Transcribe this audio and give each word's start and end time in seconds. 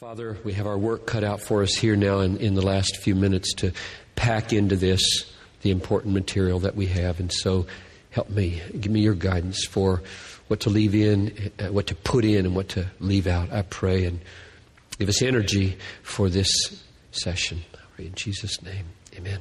Father, 0.00 0.38
we 0.44 0.54
have 0.54 0.66
our 0.66 0.78
work 0.78 1.04
cut 1.04 1.22
out 1.22 1.42
for 1.42 1.62
us 1.62 1.74
here 1.74 1.94
now 1.94 2.20
in, 2.20 2.38
in 2.38 2.54
the 2.54 2.64
last 2.64 2.96
few 2.96 3.14
minutes 3.14 3.52
to 3.52 3.70
pack 4.16 4.50
into 4.50 4.74
this 4.74 5.30
the 5.60 5.70
important 5.70 6.14
material 6.14 6.58
that 6.60 6.74
we 6.74 6.86
have. 6.86 7.20
And 7.20 7.30
so 7.30 7.66
help 8.08 8.30
me, 8.30 8.62
give 8.80 8.90
me 8.90 9.00
your 9.00 9.12
guidance 9.12 9.66
for 9.66 10.02
what 10.48 10.60
to 10.60 10.70
leave 10.70 10.94
in, 10.94 11.52
uh, 11.58 11.66
what 11.66 11.88
to 11.88 11.94
put 11.94 12.24
in, 12.24 12.46
and 12.46 12.56
what 12.56 12.70
to 12.70 12.86
leave 12.98 13.26
out. 13.26 13.52
I 13.52 13.60
pray 13.60 14.06
and 14.06 14.20
give 14.98 15.10
us 15.10 15.20
energy 15.20 15.76
for 16.02 16.30
this 16.30 16.48
session. 17.10 17.60
In 17.98 18.14
Jesus' 18.14 18.62
name. 18.62 18.86
Amen. 19.18 19.40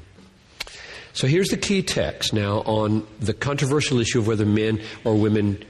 So 1.14 1.26
here's 1.28 1.48
the 1.48 1.57
key 1.57 1.84
text 1.84 2.34
now 2.34 2.64
on 2.64 3.07
the 3.21 3.34
controversial 3.34 4.02
issue 4.02 4.20
of 4.20 4.28
whether 4.28 4.46
men 4.46 4.82
or 5.05 5.16
women 5.16 5.64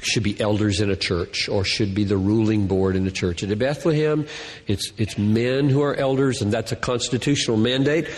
should 0.00 0.22
be 0.22 0.40
elders 0.40 0.80
in 0.80 0.90
a 0.90 0.96
church 0.96 1.48
or 1.48 1.64
should 1.64 1.94
be 1.94 2.04
the 2.04 2.16
ruling 2.16 2.66
board 2.66 2.96
in 2.96 3.04
the 3.04 3.10
church. 3.10 3.42
And 3.42 3.52
in 3.52 3.58
Bethlehem, 3.58 4.26
it's, 4.66 4.92
it's 4.96 5.18
men 5.18 5.68
who 5.68 5.82
are 5.82 5.94
elders, 5.94 6.40
and 6.40 6.52
that's 6.52 6.72
a 6.72 6.76
constitutional 6.76 7.56
mandate. 7.56 8.08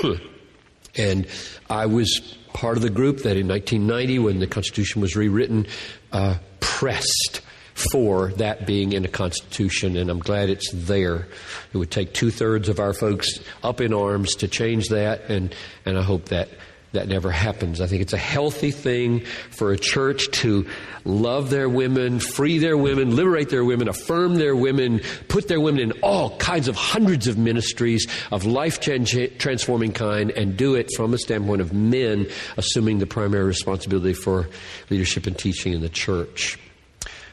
and 0.96 1.26
I 1.68 1.86
was 1.86 2.36
part 2.52 2.76
of 2.76 2.82
the 2.82 2.90
group 2.90 3.18
that 3.18 3.36
in 3.36 3.48
1990, 3.48 4.18
when 4.20 4.38
the 4.38 4.46
Constitution 4.46 5.02
was 5.02 5.16
rewritten, 5.16 5.66
uh, 6.12 6.36
pressed 6.60 7.42
for 7.74 8.32
that 8.32 8.66
being 8.66 8.94
in 8.94 9.02
the 9.02 9.08
Constitution, 9.08 9.96
and 9.98 10.08
I'm 10.08 10.20
glad 10.20 10.48
it's 10.48 10.70
there. 10.72 11.28
It 11.74 11.76
would 11.76 11.90
take 11.90 12.14
two 12.14 12.30
thirds 12.30 12.70
of 12.70 12.80
our 12.80 12.94
folks 12.94 13.28
up 13.62 13.82
in 13.82 13.92
arms 13.92 14.36
to 14.36 14.48
change 14.48 14.88
that, 14.88 15.28
and, 15.28 15.54
and 15.84 15.98
I 15.98 16.02
hope 16.02 16.26
that 16.26 16.48
that 16.92 17.08
never 17.08 17.30
happens. 17.30 17.80
I 17.80 17.86
think 17.86 18.02
it's 18.02 18.12
a 18.12 18.18
healthy 18.18 18.70
thing 18.70 19.20
for 19.50 19.72
a 19.72 19.78
church 19.78 20.30
to 20.40 20.66
love 21.04 21.50
their 21.50 21.68
women, 21.68 22.20
free 22.20 22.58
their 22.58 22.76
women, 22.76 23.14
liberate 23.14 23.50
their 23.50 23.64
women, 23.64 23.88
affirm 23.88 24.36
their 24.36 24.56
women, 24.56 25.00
put 25.28 25.48
their 25.48 25.60
women 25.60 25.80
in 25.80 25.92
all 26.00 26.36
kinds 26.38 26.68
of 26.68 26.76
hundreds 26.76 27.26
of 27.26 27.36
ministries 27.36 28.06
of 28.32 28.44
life 28.44 28.80
transforming 28.80 29.92
kind, 29.92 30.30
and 30.30 30.56
do 30.56 30.74
it 30.74 30.88
from 30.96 31.12
a 31.12 31.18
standpoint 31.18 31.60
of 31.60 31.72
men 31.72 32.26
assuming 32.56 32.98
the 32.98 33.06
primary 33.06 33.44
responsibility 33.44 34.14
for 34.14 34.48
leadership 34.88 35.26
and 35.26 35.38
teaching 35.38 35.72
in 35.72 35.80
the 35.80 35.88
church. 35.88 36.58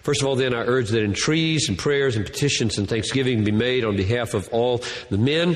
First 0.01 0.21
of 0.21 0.27
all, 0.27 0.35
then, 0.35 0.53
I 0.53 0.63
urge 0.63 0.89
that 0.89 1.01
entreaties 1.01 1.69
and 1.69 1.77
prayers 1.77 2.17
and 2.17 2.25
petitions 2.25 2.77
and 2.77 2.89
thanksgiving 2.89 3.45
be 3.45 3.53
made 3.53 3.85
on 3.85 3.95
behalf 3.95 4.33
of 4.33 4.49
all 4.49 4.83
the 5.09 5.17
men 5.17 5.55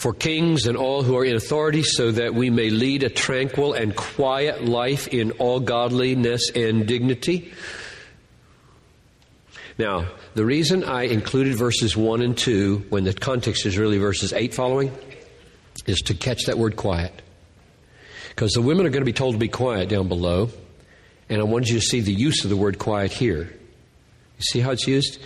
for 0.00 0.14
kings 0.14 0.64
and 0.64 0.78
all 0.78 1.02
who 1.02 1.14
are 1.14 1.26
in 1.26 1.36
authority, 1.36 1.82
so 1.82 2.10
that 2.10 2.32
we 2.34 2.48
may 2.48 2.70
lead 2.70 3.02
a 3.02 3.10
tranquil 3.10 3.74
and 3.74 3.94
quiet 3.94 4.64
life 4.64 5.08
in 5.08 5.30
all 5.32 5.60
godliness 5.60 6.50
and 6.54 6.86
dignity. 6.86 7.52
Now, 9.76 10.08
the 10.34 10.46
reason 10.46 10.84
I 10.84 11.02
included 11.02 11.54
verses 11.54 11.98
1 11.98 12.22
and 12.22 12.34
2 12.34 12.86
when 12.88 13.04
the 13.04 13.12
context 13.12 13.66
is 13.66 13.76
really 13.76 13.98
verses 13.98 14.32
8 14.32 14.54
following 14.54 14.90
is 15.84 15.98
to 16.06 16.14
catch 16.14 16.46
that 16.46 16.56
word 16.56 16.76
quiet. 16.76 17.20
Because 18.30 18.52
the 18.52 18.62
women 18.62 18.86
are 18.86 18.90
going 18.90 19.02
to 19.02 19.06
be 19.06 19.12
told 19.12 19.34
to 19.34 19.38
be 19.38 19.48
quiet 19.48 19.90
down 19.90 20.08
below, 20.08 20.48
and 21.28 21.42
I 21.42 21.44
want 21.44 21.68
you 21.68 21.74
to 21.74 21.84
see 21.84 22.00
the 22.00 22.14
use 22.14 22.42
of 22.42 22.48
the 22.48 22.56
word 22.56 22.78
quiet 22.78 23.12
here. 23.12 23.42
You 23.42 24.42
see 24.50 24.60
how 24.60 24.70
it's 24.70 24.86
used? 24.86 25.18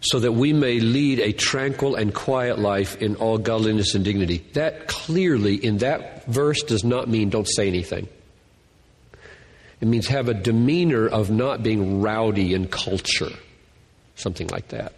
So 0.00 0.20
that 0.20 0.32
we 0.32 0.52
may 0.52 0.78
lead 0.78 1.20
a 1.20 1.32
tranquil 1.32 1.94
and 1.94 2.14
quiet 2.14 2.58
life 2.58 3.00
in 3.00 3.16
all 3.16 3.38
godliness 3.38 3.94
and 3.94 4.04
dignity. 4.04 4.44
That 4.52 4.88
clearly, 4.88 5.54
in 5.54 5.78
that 5.78 6.26
verse, 6.26 6.62
does 6.62 6.84
not 6.84 7.08
mean 7.08 7.30
don't 7.30 7.48
say 7.48 7.66
anything. 7.66 8.08
It 9.80 9.88
means 9.88 10.06
have 10.08 10.28
a 10.28 10.34
demeanor 10.34 11.06
of 11.06 11.30
not 11.30 11.62
being 11.62 12.00
rowdy 12.00 12.54
in 12.54 12.68
culture, 12.68 13.32
something 14.14 14.48
like 14.48 14.68
that. 14.68 14.92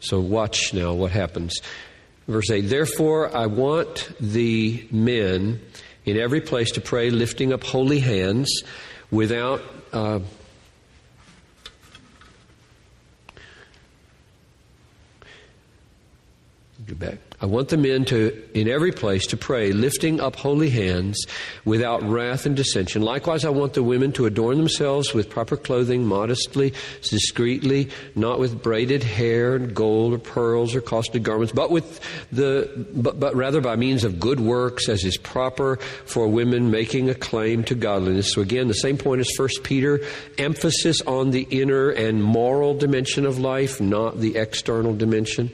So, 0.00 0.20
watch 0.20 0.74
now 0.74 0.92
what 0.92 1.10
happens. 1.10 1.54
Verse 2.28 2.50
8 2.50 2.62
Therefore, 2.62 3.34
I 3.34 3.46
want 3.46 4.10
the 4.20 4.86
men 4.90 5.60
in 6.04 6.18
every 6.18 6.40
place 6.40 6.72
to 6.72 6.80
pray, 6.80 7.10
lifting 7.10 7.52
up 7.52 7.64
holy 7.64 8.00
hands 8.00 8.62
without. 9.10 9.62
Uh, 9.92 10.20
I 17.40 17.46
want 17.46 17.68
the 17.68 17.76
men 17.76 18.04
to, 18.06 18.42
in 18.54 18.68
every 18.68 18.92
place, 18.92 19.26
to 19.28 19.36
pray, 19.36 19.72
lifting 19.72 20.20
up 20.20 20.36
holy 20.36 20.70
hands 20.70 21.26
without 21.64 22.02
wrath 22.02 22.46
and 22.46 22.56
dissension. 22.56 23.02
Likewise, 23.02 23.44
I 23.44 23.50
want 23.50 23.74
the 23.74 23.82
women 23.82 24.12
to 24.12 24.26
adorn 24.26 24.56
themselves 24.56 25.12
with 25.12 25.28
proper 25.28 25.56
clothing, 25.56 26.06
modestly, 26.06 26.72
discreetly, 27.02 27.90
not 28.14 28.38
with 28.38 28.62
braided 28.62 29.02
hair 29.02 29.56
and 29.56 29.74
gold 29.74 30.14
or 30.14 30.18
pearls 30.18 30.74
or 30.74 30.80
costly 30.80 31.18
garments, 31.18 31.52
but 31.52 31.70
with 31.70 32.00
the, 32.30 32.86
but, 32.94 33.18
but 33.18 33.34
rather 33.34 33.60
by 33.60 33.74
means 33.74 34.04
of 34.04 34.20
good 34.20 34.38
works, 34.38 34.88
as 34.88 35.04
is 35.04 35.16
proper 35.16 35.76
for 36.04 36.28
women 36.28 36.70
making 36.70 37.10
a 37.10 37.14
claim 37.14 37.64
to 37.64 37.74
godliness. 37.74 38.32
So 38.32 38.42
again, 38.42 38.68
the 38.68 38.74
same 38.74 38.96
point 38.96 39.20
as 39.20 39.30
First 39.36 39.64
Peter, 39.64 40.00
emphasis 40.38 41.02
on 41.02 41.32
the 41.32 41.48
inner 41.50 41.90
and 41.90 42.22
moral 42.22 42.78
dimension 42.78 43.26
of 43.26 43.38
life, 43.38 43.80
not 43.80 44.20
the 44.20 44.36
external 44.36 44.94
dimension. 44.94 45.50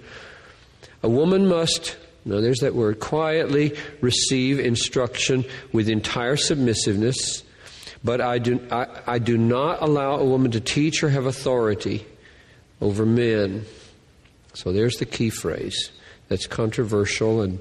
A 1.02 1.08
woman 1.08 1.48
must, 1.48 1.96
now 2.24 2.40
there's 2.40 2.60
that 2.60 2.74
word, 2.74 3.00
quietly 3.00 3.76
receive 4.00 4.60
instruction 4.60 5.44
with 5.72 5.88
entire 5.88 6.36
submissiveness, 6.36 7.42
but 8.04 8.20
I 8.20 8.38
do, 8.38 8.60
I, 8.70 8.86
I 9.06 9.18
do 9.18 9.36
not 9.36 9.82
allow 9.82 10.16
a 10.16 10.24
woman 10.24 10.52
to 10.52 10.60
teach 10.60 11.02
or 11.02 11.08
have 11.08 11.26
authority 11.26 12.06
over 12.80 13.04
men. 13.06 13.64
So 14.54 14.72
there's 14.72 14.96
the 14.96 15.06
key 15.06 15.30
phrase 15.30 15.90
that's 16.28 16.46
controversial 16.46 17.42
and, 17.42 17.58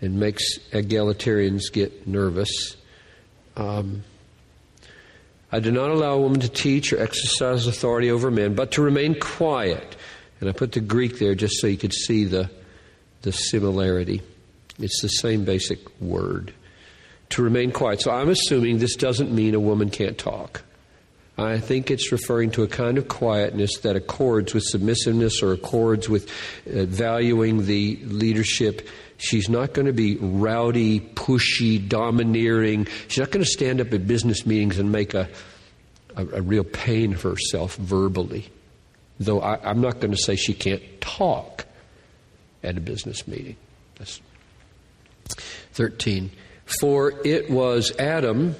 and 0.00 0.18
makes 0.18 0.58
egalitarians 0.72 1.72
get 1.72 2.06
nervous. 2.06 2.76
Um, 3.56 4.04
I 5.52 5.60
do 5.60 5.72
not 5.72 5.90
allow 5.90 6.14
a 6.14 6.20
woman 6.20 6.40
to 6.40 6.48
teach 6.48 6.92
or 6.92 7.02
exercise 7.02 7.66
authority 7.66 8.10
over 8.10 8.30
men, 8.30 8.54
but 8.54 8.72
to 8.72 8.82
remain 8.82 9.18
quiet. 9.18 9.96
And 10.40 10.48
I 10.48 10.52
put 10.52 10.72
the 10.72 10.80
Greek 10.80 11.18
there 11.18 11.34
just 11.34 11.60
so 11.60 11.66
you 11.66 11.76
could 11.76 11.92
see 11.92 12.24
the 12.24 12.48
the 13.22 13.32
similarity. 13.32 14.22
It's 14.78 15.00
the 15.02 15.08
same 15.08 15.44
basic 15.44 16.00
word. 16.00 16.52
To 17.30 17.42
remain 17.42 17.70
quiet. 17.70 18.00
So 18.00 18.10
I'm 18.10 18.28
assuming 18.28 18.78
this 18.78 18.96
doesn't 18.96 19.30
mean 19.30 19.54
a 19.54 19.60
woman 19.60 19.90
can't 19.90 20.18
talk. 20.18 20.62
I 21.38 21.58
think 21.58 21.90
it's 21.90 22.12
referring 22.12 22.50
to 22.52 22.64
a 22.64 22.68
kind 22.68 22.98
of 22.98 23.08
quietness 23.08 23.78
that 23.78 23.96
accords 23.96 24.52
with 24.52 24.64
submissiveness 24.64 25.42
or 25.42 25.52
accords 25.52 26.08
with 26.08 26.28
uh, 26.66 26.84
valuing 26.84 27.66
the 27.66 27.98
leadership. 28.04 28.86
She's 29.16 29.48
not 29.48 29.72
going 29.72 29.86
to 29.86 29.92
be 29.92 30.16
rowdy, 30.16 31.00
pushy, 31.00 31.86
domineering. 31.86 32.88
She's 33.08 33.18
not 33.18 33.30
going 33.30 33.44
to 33.44 33.50
stand 33.50 33.80
up 33.80 33.92
at 33.92 34.06
business 34.06 34.44
meetings 34.44 34.78
and 34.78 34.92
make 34.92 35.14
a, 35.14 35.28
a, 36.16 36.26
a 36.26 36.42
real 36.42 36.64
pain 36.64 37.14
of 37.14 37.22
herself 37.22 37.76
verbally. 37.76 38.50
Though 39.18 39.40
I, 39.40 39.70
I'm 39.70 39.80
not 39.80 40.00
going 40.00 40.12
to 40.12 40.18
say 40.18 40.36
she 40.36 40.54
can't 40.54 40.82
talk 41.00 41.66
at 42.62 42.76
a 42.76 42.80
business 42.80 43.26
meeting. 43.26 43.56
That's 43.98 44.20
13. 45.72 46.30
For 46.80 47.14
it 47.24 47.50
was 47.50 47.92
Adam 47.98 48.54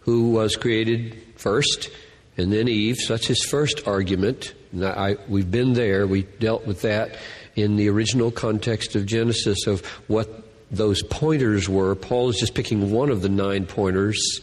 who 0.00 0.30
was 0.30 0.56
created 0.56 1.16
first, 1.36 1.90
and 2.36 2.52
then 2.52 2.68
Eve. 2.68 2.96
So 2.96 3.14
that's 3.14 3.26
his 3.26 3.44
first 3.44 3.86
argument. 3.86 4.54
I, 4.80 5.16
we've 5.28 5.50
been 5.50 5.72
there. 5.72 6.06
We 6.06 6.22
dealt 6.22 6.66
with 6.66 6.82
that 6.82 7.16
in 7.56 7.76
the 7.76 7.88
original 7.88 8.30
context 8.30 8.94
of 8.94 9.06
Genesis 9.06 9.66
of 9.66 9.84
what 10.06 10.44
those 10.70 11.02
pointers 11.02 11.68
were. 11.68 11.94
Paul 11.94 12.28
is 12.28 12.38
just 12.38 12.54
picking 12.54 12.90
one 12.90 13.10
of 13.10 13.22
the 13.22 13.28
nine 13.28 13.66
pointers 13.66 14.40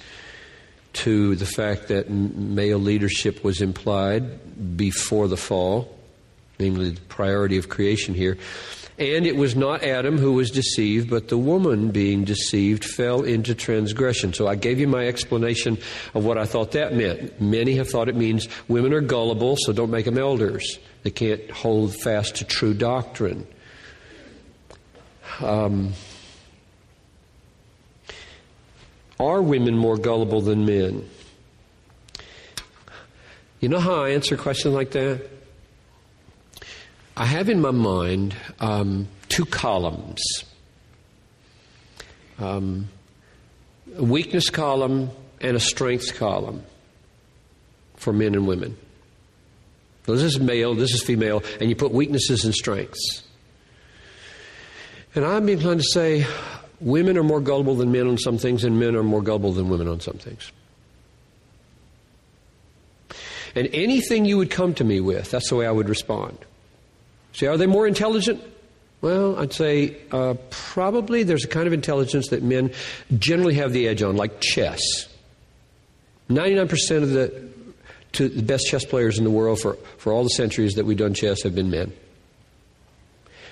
to 0.94 1.36
the 1.36 1.46
fact 1.46 1.88
that 1.88 2.10
male 2.10 2.78
leadership 2.78 3.44
was 3.44 3.62
implied 3.62 4.78
before 4.78 5.28
the 5.28 5.38
fall, 5.38 5.93
namely 6.64 6.92
the 6.92 7.02
priority 7.02 7.58
of 7.58 7.68
creation 7.68 8.14
here. 8.14 8.38
And 8.98 9.26
it 9.26 9.36
was 9.36 9.56
not 9.56 9.84
Adam 9.84 10.18
who 10.18 10.34
was 10.34 10.52
deceived, 10.52 11.10
but 11.10 11.28
the 11.28 11.38
woman 11.38 11.90
being 11.90 12.24
deceived 12.24 12.86
fell 12.86 13.24
into 13.24 13.56
transgression. 13.56 14.34
So 14.34 14.48
I 14.48 14.56
gave 14.56 14.80
you 14.80 14.88
my 14.88 15.08
explanation 15.08 15.80
of 16.14 16.24
what 16.24 16.38
I 16.38 16.46
thought 16.46 16.72
that 16.72 16.94
meant. 16.94 17.42
Many 17.42 17.76
have 17.76 17.90
thought 17.90 18.08
it 18.08 18.16
means 18.16 18.48
women 18.68 18.94
are 18.94 19.02
gullible, 19.02 19.58
so 19.58 19.74
don't 19.74 19.90
make 19.90 20.06
them 20.06 20.18
elders. 20.18 20.78
They 21.02 21.10
can't 21.10 21.50
hold 21.52 21.96
fast 21.96 22.36
to 22.36 22.46
true 22.46 22.76
doctrine. 22.76 23.48
Um, 25.42 25.94
are 29.20 29.42
women 29.42 29.76
more 29.76 29.98
gullible 29.98 30.42
than 30.42 30.66
men? 30.66 31.10
You 33.60 33.70
know 33.70 33.80
how 33.80 34.04
I 34.04 34.10
answer 34.10 34.38
questions 34.38 34.76
like 34.76 34.92
that? 34.92 35.33
I 37.16 37.26
have 37.26 37.50
in 37.50 37.62
my 37.62 37.72
mind 37.72 38.36
um, 38.60 39.08
two 39.30 39.46
columns 39.46 40.22
um, 42.40 42.90
a 43.96 44.04
weakness 44.04 44.50
column 44.50 45.12
and 45.42 45.56
a 45.56 45.60
strength 45.60 46.16
column 46.18 46.64
for 47.96 48.12
men 48.14 48.34
and 48.34 48.48
women. 48.48 48.78
This 50.06 50.22
is 50.22 50.40
male, 50.40 50.74
this 50.74 50.94
is 50.94 51.02
female, 51.02 51.44
and 51.60 51.70
you 51.70 51.76
put 51.76 51.92
weaknesses 51.92 52.44
and 52.44 52.54
strengths. 52.54 53.24
And 55.16 55.24
I'm 55.24 55.48
inclined 55.48 55.80
to 55.80 55.88
say 55.88 56.26
women 56.82 57.18
are 57.18 57.24
more 57.24 57.40
gullible 57.40 57.76
than 57.76 57.92
men 57.92 58.08
on 58.08 58.18
some 58.18 58.38
things, 58.38 58.64
and 58.64 58.80
men 58.80 58.96
are 58.96 59.04
more 59.04 59.22
gullible 59.22 59.54
than 59.54 59.70
women 59.70 59.88
on 59.88 60.00
some 60.00 60.18
things. 60.18 60.52
And 63.56 63.70
anything 63.72 64.26
you 64.26 64.38
would 64.38 64.50
come 64.50 64.74
to 64.74 64.84
me 64.84 65.00
with, 65.00 65.32
that's 65.32 65.50
the 65.50 65.56
way 65.56 65.68
I 65.68 65.72
would 65.72 65.88
respond. 65.88 66.38
Say, 67.34 67.48
are 67.48 67.58
they 67.58 67.66
more 67.66 67.88
intelligent? 67.88 68.42
Well, 69.02 69.38
I'd 69.38 69.52
say 69.52 69.98
uh, 70.12 70.36
probably 70.50 71.24
there's 71.24 71.44
a 71.44 71.50
kind 71.50 71.68
of 71.68 71.74
intelligence 71.74 72.30
that 72.30 72.42
men 72.42 72.72
generally 73.18 73.56
have 73.56 73.74
the 73.74 73.88
edge 73.88 74.02
on, 74.02 74.16
like 74.16 74.40
chess. 74.40 74.80
99% 76.30 77.04
of 77.04 77.10
the, 77.10 77.50
to 78.14 78.30
the 78.30 78.44
best 78.44 78.68
chess 78.68 78.86
players 78.86 79.18
in 79.18 79.26
the 79.26 79.30
world 79.30 79.60
for, 79.60 79.76
for 79.98 80.14
all 80.14 80.24
the 80.24 80.30
centuries 80.30 80.76
that 80.76 80.86
we've 80.86 80.98
done 80.98 81.14
chess 81.14 81.44
have 81.44 81.54
been 81.54 81.70
men. 81.70 81.92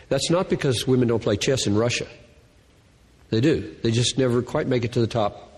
That's 0.07 0.29
not 0.29 0.49
because 0.49 0.87
women 0.87 1.09
don't 1.09 1.21
play 1.21 1.35
chess 1.35 1.67
in 1.67 1.75
Russia. 1.75 2.07
They 3.29 3.41
do. 3.41 3.75
They 3.81 3.91
just 3.91 4.17
never 4.17 4.41
quite 4.41 4.67
make 4.67 4.85
it 4.85 4.93
to 4.93 5.01
the 5.01 5.07
top. 5.07 5.49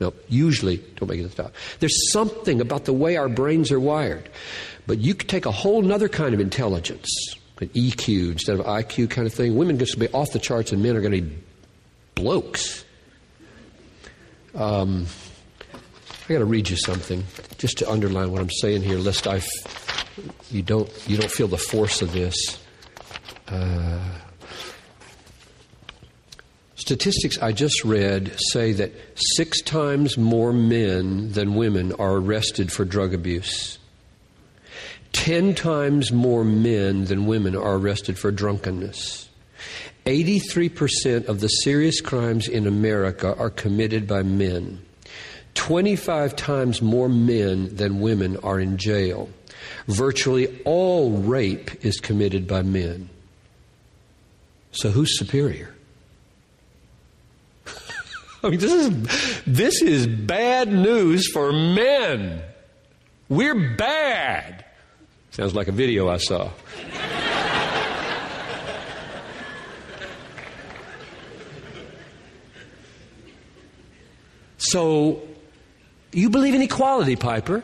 No, 0.00 0.12
usually 0.28 0.78
don't 0.96 1.08
make 1.08 1.20
it 1.20 1.22
to 1.22 1.28
the 1.28 1.42
top. 1.42 1.54
There's 1.80 2.12
something 2.12 2.60
about 2.60 2.84
the 2.84 2.92
way 2.92 3.16
our 3.16 3.28
brains 3.28 3.70
are 3.70 3.80
wired. 3.80 4.28
But 4.86 4.98
you 4.98 5.14
could 5.14 5.28
take 5.28 5.46
a 5.46 5.52
whole 5.52 5.92
other 5.92 6.08
kind 6.08 6.34
of 6.34 6.40
intelligence 6.40 7.36
an 7.60 7.68
EQ 7.68 8.32
instead 8.32 8.58
of 8.58 8.66
IQ 8.66 9.10
kind 9.10 9.26
of 9.26 9.32
thing. 9.32 9.56
Women 9.56 9.78
just 9.78 9.98
be 9.98 10.08
off 10.08 10.32
the 10.32 10.38
charts, 10.38 10.72
and 10.72 10.82
men 10.82 10.96
are 10.96 11.00
going 11.00 11.12
to 11.12 11.22
be 11.22 11.36
blokes. 12.14 12.84
Um, 14.54 15.06
I 16.28 16.32
got 16.32 16.38
to 16.40 16.44
read 16.44 16.68
you 16.68 16.76
something 16.76 17.24
just 17.58 17.78
to 17.78 17.90
underline 17.90 18.32
what 18.32 18.40
I'm 18.40 18.50
saying 18.50 18.82
here, 18.82 18.98
lest 18.98 19.26
I, 19.26 19.40
you 20.50 20.62
don't 20.62 20.90
you 21.06 21.16
don't 21.16 21.30
feel 21.30 21.48
the 21.48 21.58
force 21.58 22.02
of 22.02 22.12
this. 22.12 22.62
Uh, 23.48 24.00
statistics 26.74 27.38
I 27.38 27.52
just 27.52 27.84
read 27.84 28.34
say 28.52 28.72
that 28.72 28.92
six 29.14 29.60
times 29.62 30.18
more 30.18 30.52
men 30.52 31.32
than 31.32 31.54
women 31.54 31.92
are 31.92 32.16
arrested 32.16 32.72
for 32.72 32.84
drug 32.84 33.14
abuse. 33.14 33.78
Ten 35.16 35.54
times 35.54 36.12
more 36.12 36.44
men 36.44 37.06
than 37.06 37.24
women 37.24 37.56
are 37.56 37.76
arrested 37.76 38.18
for 38.18 38.30
drunkenness. 38.30 39.30
83% 40.04 41.26
of 41.26 41.40
the 41.40 41.48
serious 41.48 42.02
crimes 42.02 42.46
in 42.46 42.66
America 42.66 43.34
are 43.38 43.48
committed 43.48 44.06
by 44.06 44.22
men. 44.22 44.82
25 45.54 46.36
times 46.36 46.82
more 46.82 47.08
men 47.08 47.74
than 47.74 48.00
women 48.00 48.36
are 48.44 48.60
in 48.60 48.76
jail. 48.76 49.30
Virtually 49.88 50.60
all 50.66 51.10
rape 51.12 51.82
is 51.82 51.98
committed 51.98 52.46
by 52.46 52.60
men. 52.60 53.08
So 54.72 54.90
who's 54.90 55.18
superior? 55.18 55.74
I 58.44 58.50
mean, 58.50 58.60
this 58.60 58.72
is, 58.72 59.42
this 59.46 59.80
is 59.80 60.06
bad 60.06 60.70
news 60.70 61.32
for 61.32 61.52
men. 61.52 62.42
We're 63.30 63.76
bad. 63.76 64.65
Sounds 65.36 65.54
like 65.54 65.68
a 65.68 65.72
video 65.72 66.08
I 66.08 66.16
saw. 66.16 66.50
so, 74.56 75.20
you 76.12 76.30
believe 76.30 76.54
in 76.54 76.62
equality, 76.62 77.16
Piper? 77.16 77.62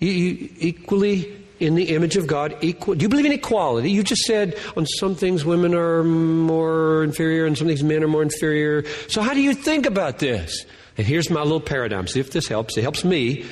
You, 0.00 0.10
you, 0.10 0.50
equally 0.58 1.34
in 1.60 1.76
the 1.76 1.94
image 1.94 2.18
of 2.18 2.26
God. 2.26 2.58
Equal. 2.60 2.94
Do 2.96 3.02
you 3.02 3.08
believe 3.08 3.24
in 3.24 3.32
equality? 3.32 3.90
You 3.90 4.02
just 4.02 4.24
said 4.24 4.60
on 4.76 4.84
some 4.84 5.14
things 5.14 5.46
women 5.46 5.74
are 5.74 6.04
more 6.04 7.04
inferior 7.04 7.46
and 7.46 7.56
some 7.56 7.68
things 7.68 7.82
men 7.82 8.04
are 8.04 8.08
more 8.08 8.22
inferior. 8.22 8.84
So 9.08 9.22
how 9.22 9.32
do 9.32 9.40
you 9.40 9.54
think 9.54 9.86
about 9.86 10.18
this? 10.18 10.66
And 10.98 11.06
here's 11.06 11.30
my 11.30 11.40
little 11.40 11.58
paradigm. 11.58 12.06
See 12.06 12.20
if 12.20 12.32
this 12.32 12.48
helps. 12.48 12.76
It 12.76 12.82
helps 12.82 13.02
me. 13.02 13.46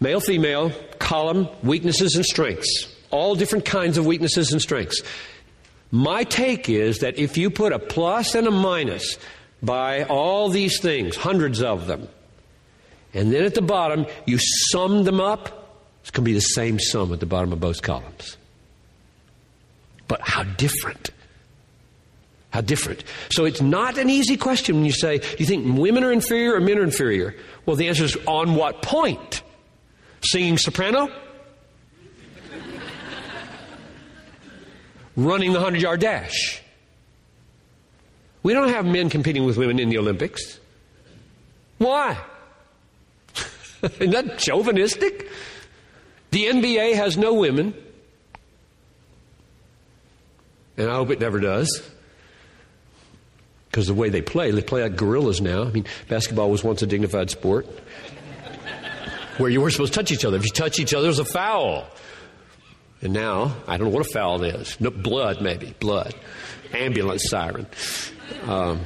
Male, 0.00 0.20
female, 0.20 0.72
column, 0.98 1.48
weaknesses 1.62 2.14
and 2.14 2.24
strengths. 2.24 2.94
All 3.10 3.34
different 3.34 3.64
kinds 3.64 3.98
of 3.98 4.06
weaknesses 4.06 4.52
and 4.52 4.60
strengths. 4.60 5.02
My 5.90 6.24
take 6.24 6.68
is 6.68 6.98
that 6.98 7.18
if 7.18 7.36
you 7.36 7.50
put 7.50 7.72
a 7.72 7.78
plus 7.78 8.34
and 8.34 8.46
a 8.46 8.50
minus 8.50 9.18
by 9.62 10.04
all 10.04 10.50
these 10.50 10.80
things, 10.80 11.16
hundreds 11.16 11.62
of 11.62 11.86
them, 11.86 12.08
and 13.14 13.32
then 13.32 13.44
at 13.44 13.54
the 13.54 13.62
bottom 13.62 14.06
you 14.26 14.38
sum 14.38 15.04
them 15.04 15.20
up, 15.20 15.80
it's 16.02 16.10
going 16.10 16.24
to 16.24 16.30
be 16.30 16.34
the 16.34 16.40
same 16.40 16.78
sum 16.78 17.12
at 17.12 17.20
the 17.20 17.26
bottom 17.26 17.52
of 17.52 17.60
both 17.60 17.82
columns. 17.82 18.36
But 20.06 20.20
how 20.22 20.42
different? 20.42 21.10
How 22.50 22.60
different. 22.60 23.04
So 23.30 23.44
it's 23.44 23.60
not 23.60 23.98
an 23.98 24.08
easy 24.08 24.36
question 24.36 24.76
when 24.76 24.84
you 24.84 24.92
say, 24.92 25.18
do 25.18 25.36
you 25.38 25.46
think 25.46 25.78
women 25.78 26.04
are 26.04 26.12
inferior 26.12 26.54
or 26.54 26.60
men 26.60 26.78
are 26.78 26.82
inferior? 26.82 27.34
Well, 27.66 27.76
the 27.76 27.88
answer 27.88 28.04
is 28.04 28.16
on 28.26 28.54
what 28.54 28.82
point? 28.82 29.42
Singing 30.22 30.58
soprano? 30.58 31.10
Running 35.16 35.52
the 35.52 35.58
100 35.58 35.82
yard 35.82 36.00
dash? 36.00 36.62
We 38.42 38.52
don't 38.52 38.68
have 38.68 38.86
men 38.86 39.10
competing 39.10 39.44
with 39.44 39.56
women 39.56 39.78
in 39.78 39.88
the 39.88 39.98
Olympics. 39.98 40.58
Why? 41.78 42.16
Isn't 43.82 44.10
that 44.10 44.38
chauvinistic? 44.38 45.28
The 46.30 46.44
NBA 46.46 46.94
has 46.94 47.16
no 47.16 47.34
women. 47.34 47.74
And 50.76 50.88
I 50.88 50.94
hope 50.94 51.10
it 51.10 51.20
never 51.20 51.40
does. 51.40 51.82
Because 53.70 53.86
the 53.86 53.94
way 53.94 54.08
they 54.08 54.22
play, 54.22 54.50
they 54.50 54.62
play 54.62 54.82
like 54.82 54.96
gorillas 54.96 55.40
now. 55.40 55.64
I 55.64 55.70
mean, 55.70 55.84
basketball 56.08 56.50
was 56.50 56.64
once 56.64 56.82
a 56.82 56.86
dignified 56.86 57.30
sport 57.30 57.66
where 59.38 59.50
you 59.50 59.60
weren't 59.60 59.72
supposed 59.72 59.92
to 59.94 59.98
touch 59.98 60.12
each 60.12 60.24
other. 60.24 60.36
If 60.36 60.44
you 60.44 60.50
touch 60.50 60.78
each 60.78 60.92
other, 60.94 61.06
it 61.06 61.08
was 61.08 61.18
a 61.18 61.24
foul. 61.24 61.86
And 63.00 63.12
now, 63.12 63.56
I 63.66 63.76
don't 63.76 63.88
know 63.88 63.94
what 63.94 64.06
a 64.06 64.10
foul 64.12 64.42
is. 64.42 64.80
No, 64.80 64.90
blood, 64.90 65.40
maybe. 65.40 65.74
Blood. 65.78 66.14
Ambulance 66.72 67.28
siren. 67.28 67.66
Um, 68.44 68.80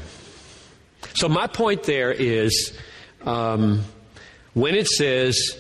so, 1.15 1.29
my 1.29 1.47
point 1.47 1.85
there 1.85 2.13
is 2.13 2.77
um, 3.25 3.83
when 4.55 4.75
it 4.75 4.87
says, 4.87 5.59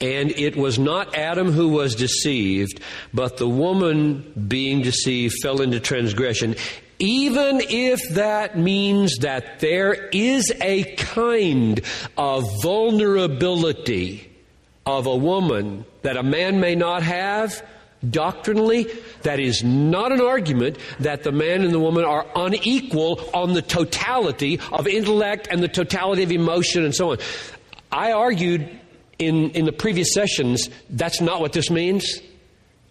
and 0.00 0.30
it 0.30 0.56
was 0.56 0.78
not 0.78 1.14
Adam 1.14 1.52
who 1.52 1.68
was 1.68 1.94
deceived, 1.94 2.80
but 3.12 3.36
the 3.36 3.48
woman 3.48 4.32
being 4.48 4.82
deceived 4.82 5.34
fell 5.42 5.60
into 5.60 5.80
transgression 5.80 6.56
even 6.98 7.60
if 7.62 8.00
that 8.10 8.58
means 8.58 9.18
that 9.18 9.60
there 9.60 9.94
is 10.12 10.52
a 10.60 10.84
kind 10.96 11.80
of 12.16 12.62
vulnerability 12.62 14.30
of 14.86 15.06
a 15.06 15.16
woman 15.16 15.84
that 16.02 16.16
a 16.16 16.22
man 16.22 16.60
may 16.60 16.74
not 16.74 17.02
have, 17.02 17.66
doctrinally, 18.08 18.86
that 19.22 19.40
is 19.40 19.64
not 19.64 20.12
an 20.12 20.20
argument 20.20 20.78
that 21.00 21.22
the 21.22 21.32
man 21.32 21.62
and 21.62 21.72
the 21.72 21.80
woman 21.80 22.04
are 22.04 22.26
unequal 22.36 23.20
on 23.32 23.54
the 23.54 23.62
totality 23.62 24.60
of 24.72 24.86
intellect 24.86 25.48
and 25.50 25.62
the 25.62 25.68
totality 25.68 26.22
of 26.22 26.30
emotion 26.30 26.84
and 26.84 26.94
so 26.94 27.12
on. 27.12 27.18
I 27.90 28.12
argued 28.12 28.68
in, 29.18 29.50
in 29.50 29.64
the 29.64 29.72
previous 29.72 30.12
sessions 30.12 30.68
that's 30.90 31.20
not 31.20 31.40
what 31.40 31.52
this 31.52 31.70
means. 31.70 32.20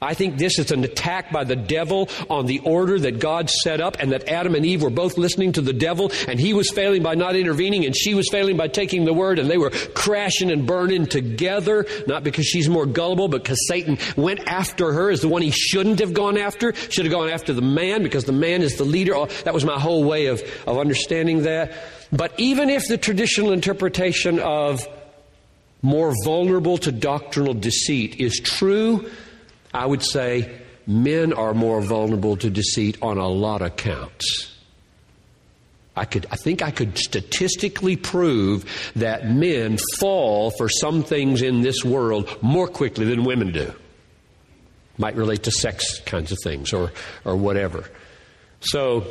I 0.03 0.13
think 0.13 0.37
this 0.37 0.59
is 0.59 0.71
an 0.71 0.83
attack 0.83 1.31
by 1.31 1.43
the 1.43 1.55
devil 1.55 2.09
on 2.29 2.45
the 2.45 2.59
order 2.59 2.99
that 2.99 3.19
God 3.19 3.49
set 3.49 3.81
up 3.81 3.97
and 3.99 4.11
that 4.11 4.27
Adam 4.27 4.55
and 4.55 4.65
Eve 4.65 4.83
were 4.83 4.89
both 4.89 5.17
listening 5.17 5.53
to 5.53 5.61
the 5.61 5.73
devil 5.73 6.11
and 6.27 6.39
he 6.39 6.53
was 6.53 6.69
failing 6.69 7.03
by 7.03 7.15
not 7.15 7.35
intervening 7.35 7.85
and 7.85 7.95
she 7.95 8.13
was 8.13 8.27
failing 8.29 8.57
by 8.57 8.67
taking 8.67 9.05
the 9.05 9.13
word 9.13 9.39
and 9.39 9.49
they 9.49 9.57
were 9.57 9.69
crashing 9.69 10.51
and 10.51 10.67
burning 10.67 11.05
together, 11.05 11.85
not 12.07 12.23
because 12.23 12.45
she's 12.45 12.69
more 12.69 12.85
gullible, 12.85 13.27
but 13.27 13.43
because 13.43 13.67
Satan 13.67 13.97
went 14.15 14.41
after 14.47 14.91
her 14.91 15.09
as 15.09 15.21
the 15.21 15.27
one 15.27 15.41
he 15.41 15.51
shouldn't 15.51 15.99
have 15.99 16.13
gone 16.13 16.37
after, 16.37 16.73
should 16.73 17.05
have 17.05 17.13
gone 17.13 17.29
after 17.29 17.53
the 17.53 17.61
man 17.61 18.03
because 18.03 18.25
the 18.25 18.31
man 18.31 18.61
is 18.61 18.77
the 18.77 18.83
leader. 18.83 19.15
Oh, 19.15 19.25
that 19.45 19.53
was 19.53 19.65
my 19.65 19.79
whole 19.79 20.03
way 20.03 20.27
of, 20.27 20.41
of 20.67 20.77
understanding 20.77 21.43
that. 21.43 21.73
But 22.11 22.33
even 22.37 22.69
if 22.69 22.87
the 22.87 22.97
traditional 22.97 23.51
interpretation 23.51 24.39
of 24.39 24.87
more 25.81 26.13
vulnerable 26.23 26.77
to 26.79 26.91
doctrinal 26.91 27.53
deceit 27.53 28.19
is 28.19 28.39
true, 28.39 29.09
I 29.73 29.85
would 29.85 30.03
say 30.03 30.61
men 30.85 31.33
are 31.33 31.53
more 31.53 31.81
vulnerable 31.81 32.37
to 32.37 32.49
deceit 32.49 32.97
on 33.01 33.17
a 33.17 33.27
lot 33.27 33.61
of 33.61 33.75
counts. 33.75 34.49
I 35.95 36.05
could 36.05 36.25
I 36.31 36.35
think 36.35 36.61
I 36.61 36.71
could 36.71 36.97
statistically 36.97 37.95
prove 37.95 38.65
that 38.95 39.29
men 39.29 39.77
fall 39.99 40.51
for 40.51 40.67
some 40.67 41.03
things 41.03 41.41
in 41.41 41.61
this 41.61 41.83
world 41.83 42.35
more 42.41 42.67
quickly 42.67 43.05
than 43.05 43.23
women 43.23 43.51
do. 43.51 43.73
Might 44.97 45.15
relate 45.15 45.43
to 45.43 45.51
sex 45.51 45.99
kinds 46.05 46.31
of 46.31 46.39
things 46.43 46.73
or 46.73 46.91
or 47.25 47.35
whatever. 47.35 47.85
So 48.61 49.05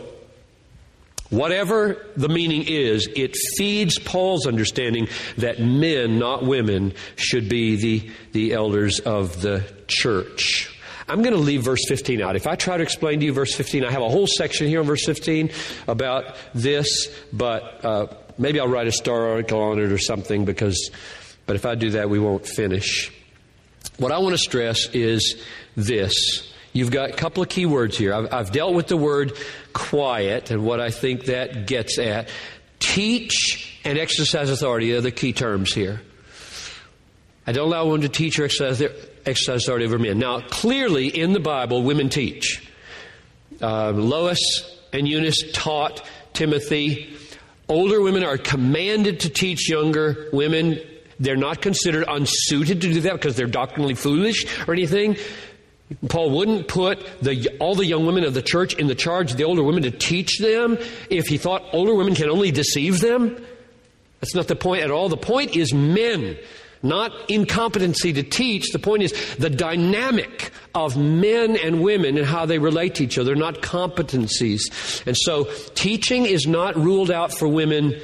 Whatever 1.32 1.96
the 2.14 2.28
meaning 2.28 2.64
is, 2.66 3.08
it 3.16 3.34
feeds 3.56 3.98
Paul's 3.98 4.46
understanding 4.46 5.08
that 5.38 5.58
men, 5.60 6.18
not 6.18 6.44
women, 6.44 6.92
should 7.16 7.48
be 7.48 7.76
the, 7.76 8.10
the 8.32 8.52
elders 8.52 9.00
of 9.00 9.40
the 9.40 9.64
church. 9.92 10.68
I'm 11.08 11.22
going 11.22 11.34
to 11.34 11.40
leave 11.40 11.62
verse 11.62 11.84
15 11.88 12.22
out. 12.22 12.36
If 12.36 12.46
I 12.46 12.54
try 12.54 12.76
to 12.76 12.82
explain 12.82 13.20
to 13.20 13.26
you 13.26 13.32
verse 13.32 13.54
15, 13.54 13.84
I 13.84 13.90
have 13.90 14.02
a 14.02 14.08
whole 14.08 14.26
section 14.26 14.66
here 14.66 14.80
on 14.80 14.86
verse 14.86 15.04
15 15.04 15.50
about 15.86 16.36
this, 16.54 17.08
but 17.32 17.84
uh, 17.84 18.06
maybe 18.38 18.60
I'll 18.60 18.68
write 18.68 18.86
a 18.86 18.92
star 18.92 19.28
article 19.28 19.60
on 19.60 19.78
it 19.78 19.92
or 19.92 19.98
something 19.98 20.44
because, 20.44 20.90
but 21.46 21.56
if 21.56 21.66
I 21.66 21.74
do 21.74 21.90
that, 21.90 22.08
we 22.08 22.18
won't 22.18 22.46
finish. 22.46 23.12
What 23.98 24.12
I 24.12 24.18
want 24.18 24.34
to 24.34 24.38
stress 24.38 24.88
is 24.94 25.42
this. 25.76 26.52
You've 26.72 26.90
got 26.90 27.10
a 27.10 27.12
couple 27.12 27.42
of 27.42 27.48
key 27.48 27.66
words 27.66 27.98
here. 27.98 28.14
I've, 28.14 28.32
I've 28.32 28.52
dealt 28.52 28.74
with 28.74 28.86
the 28.86 28.96
word 28.96 29.36
quiet 29.72 30.50
and 30.50 30.64
what 30.64 30.80
I 30.80 30.90
think 30.90 31.26
that 31.26 31.66
gets 31.66 31.98
at. 31.98 32.30
Teach 32.78 33.80
and 33.84 33.98
exercise 33.98 34.50
authority 34.50 34.94
are 34.94 35.00
the 35.00 35.10
key 35.10 35.32
terms 35.32 35.74
here. 35.74 36.00
I 37.46 37.52
don't 37.52 37.68
allow 37.68 37.86
women 37.86 38.02
to 38.02 38.08
teach 38.08 38.38
or 38.38 38.44
exercise, 38.44 38.82
exercise 39.26 39.64
authority 39.64 39.86
over 39.86 39.98
men. 39.98 40.18
Now, 40.18 40.40
clearly 40.40 41.08
in 41.08 41.32
the 41.32 41.40
Bible, 41.40 41.82
women 41.82 42.08
teach. 42.08 42.68
Uh, 43.60 43.90
Lois 43.90 44.78
and 44.92 45.06
Eunice 45.08 45.52
taught 45.52 46.04
Timothy. 46.32 47.14
Older 47.68 48.00
women 48.00 48.24
are 48.24 48.38
commanded 48.38 49.20
to 49.20 49.28
teach 49.28 49.68
younger 49.68 50.28
women. 50.32 50.80
They're 51.20 51.36
not 51.36 51.62
considered 51.62 52.04
unsuited 52.08 52.80
to 52.80 52.92
do 52.92 53.00
that 53.02 53.12
because 53.12 53.36
they're 53.36 53.46
doctrinally 53.46 53.94
foolish 53.94 54.46
or 54.66 54.72
anything. 54.72 55.16
Paul 56.08 56.30
wouldn't 56.30 56.68
put 56.68 57.06
the, 57.20 57.56
all 57.60 57.74
the 57.74 57.86
young 57.86 58.06
women 58.06 58.24
of 58.24 58.34
the 58.34 58.42
church 58.42 58.74
in 58.74 58.86
the 58.86 58.94
charge 58.94 59.30
of 59.30 59.36
the 59.36 59.44
older 59.44 59.62
women 59.62 59.82
to 59.84 59.90
teach 59.90 60.38
them 60.38 60.78
if 61.10 61.26
he 61.26 61.38
thought 61.38 61.62
older 61.72 61.94
women 61.94 62.14
can 62.14 62.30
only 62.30 62.50
deceive 62.50 63.00
them. 63.00 63.44
That's 64.20 64.34
not 64.34 64.48
the 64.48 64.56
point 64.56 64.82
at 64.82 64.90
all. 64.90 65.08
The 65.08 65.16
point 65.16 65.56
is 65.56 65.74
men, 65.74 66.38
not 66.82 67.12
incompetency 67.30 68.12
to 68.12 68.22
teach. 68.22 68.72
The 68.72 68.78
point 68.78 69.02
is 69.02 69.36
the 69.36 69.50
dynamic 69.50 70.50
of 70.74 70.96
men 70.96 71.56
and 71.56 71.82
women 71.82 72.18
and 72.18 72.26
how 72.26 72.46
they 72.46 72.58
relate 72.58 72.96
to 72.96 73.04
each 73.04 73.18
other, 73.18 73.34
not 73.34 73.62
competencies. 73.62 75.06
And 75.06 75.16
so 75.16 75.44
teaching 75.74 76.26
is 76.26 76.46
not 76.46 76.76
ruled 76.76 77.10
out 77.10 77.32
for 77.32 77.48
women 77.48 78.00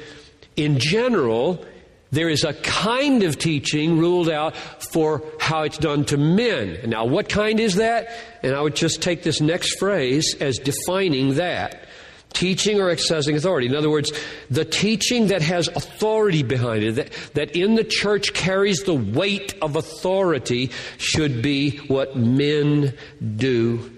in 0.55 0.79
general 0.79 1.65
there 2.11 2.29
is 2.29 2.43
a 2.43 2.53
kind 2.53 3.23
of 3.23 3.37
teaching 3.37 3.99
ruled 3.99 4.29
out 4.29 4.55
for 4.91 5.23
how 5.39 5.63
it's 5.63 5.77
done 5.77 6.05
to 6.05 6.17
men. 6.17 6.89
Now, 6.89 7.05
what 7.05 7.29
kind 7.29 7.59
is 7.59 7.75
that? 7.75 8.09
And 8.41 8.55
I 8.55 8.61
would 8.61 8.75
just 8.75 9.01
take 9.01 9.21
this 9.21 9.41
next 9.41 9.77
phrase 9.77 10.35
as 10.39 10.57
defining 10.57 11.35
that. 11.35 11.85
Teaching 12.33 12.79
or 12.79 12.89
exercising 12.89 13.35
authority. 13.35 13.67
In 13.67 13.75
other 13.75 13.89
words, 13.89 14.11
the 14.49 14.63
teaching 14.63 15.27
that 15.27 15.41
has 15.41 15.67
authority 15.67 16.43
behind 16.43 16.83
it, 16.83 16.91
that, 16.93 17.11
that 17.33 17.55
in 17.55 17.75
the 17.75 17.83
church 17.83 18.33
carries 18.33 18.83
the 18.83 18.93
weight 18.93 19.55
of 19.61 19.75
authority, 19.75 20.71
should 20.97 21.41
be 21.41 21.77
what 21.87 22.15
men 22.15 22.93
do. 23.35 23.91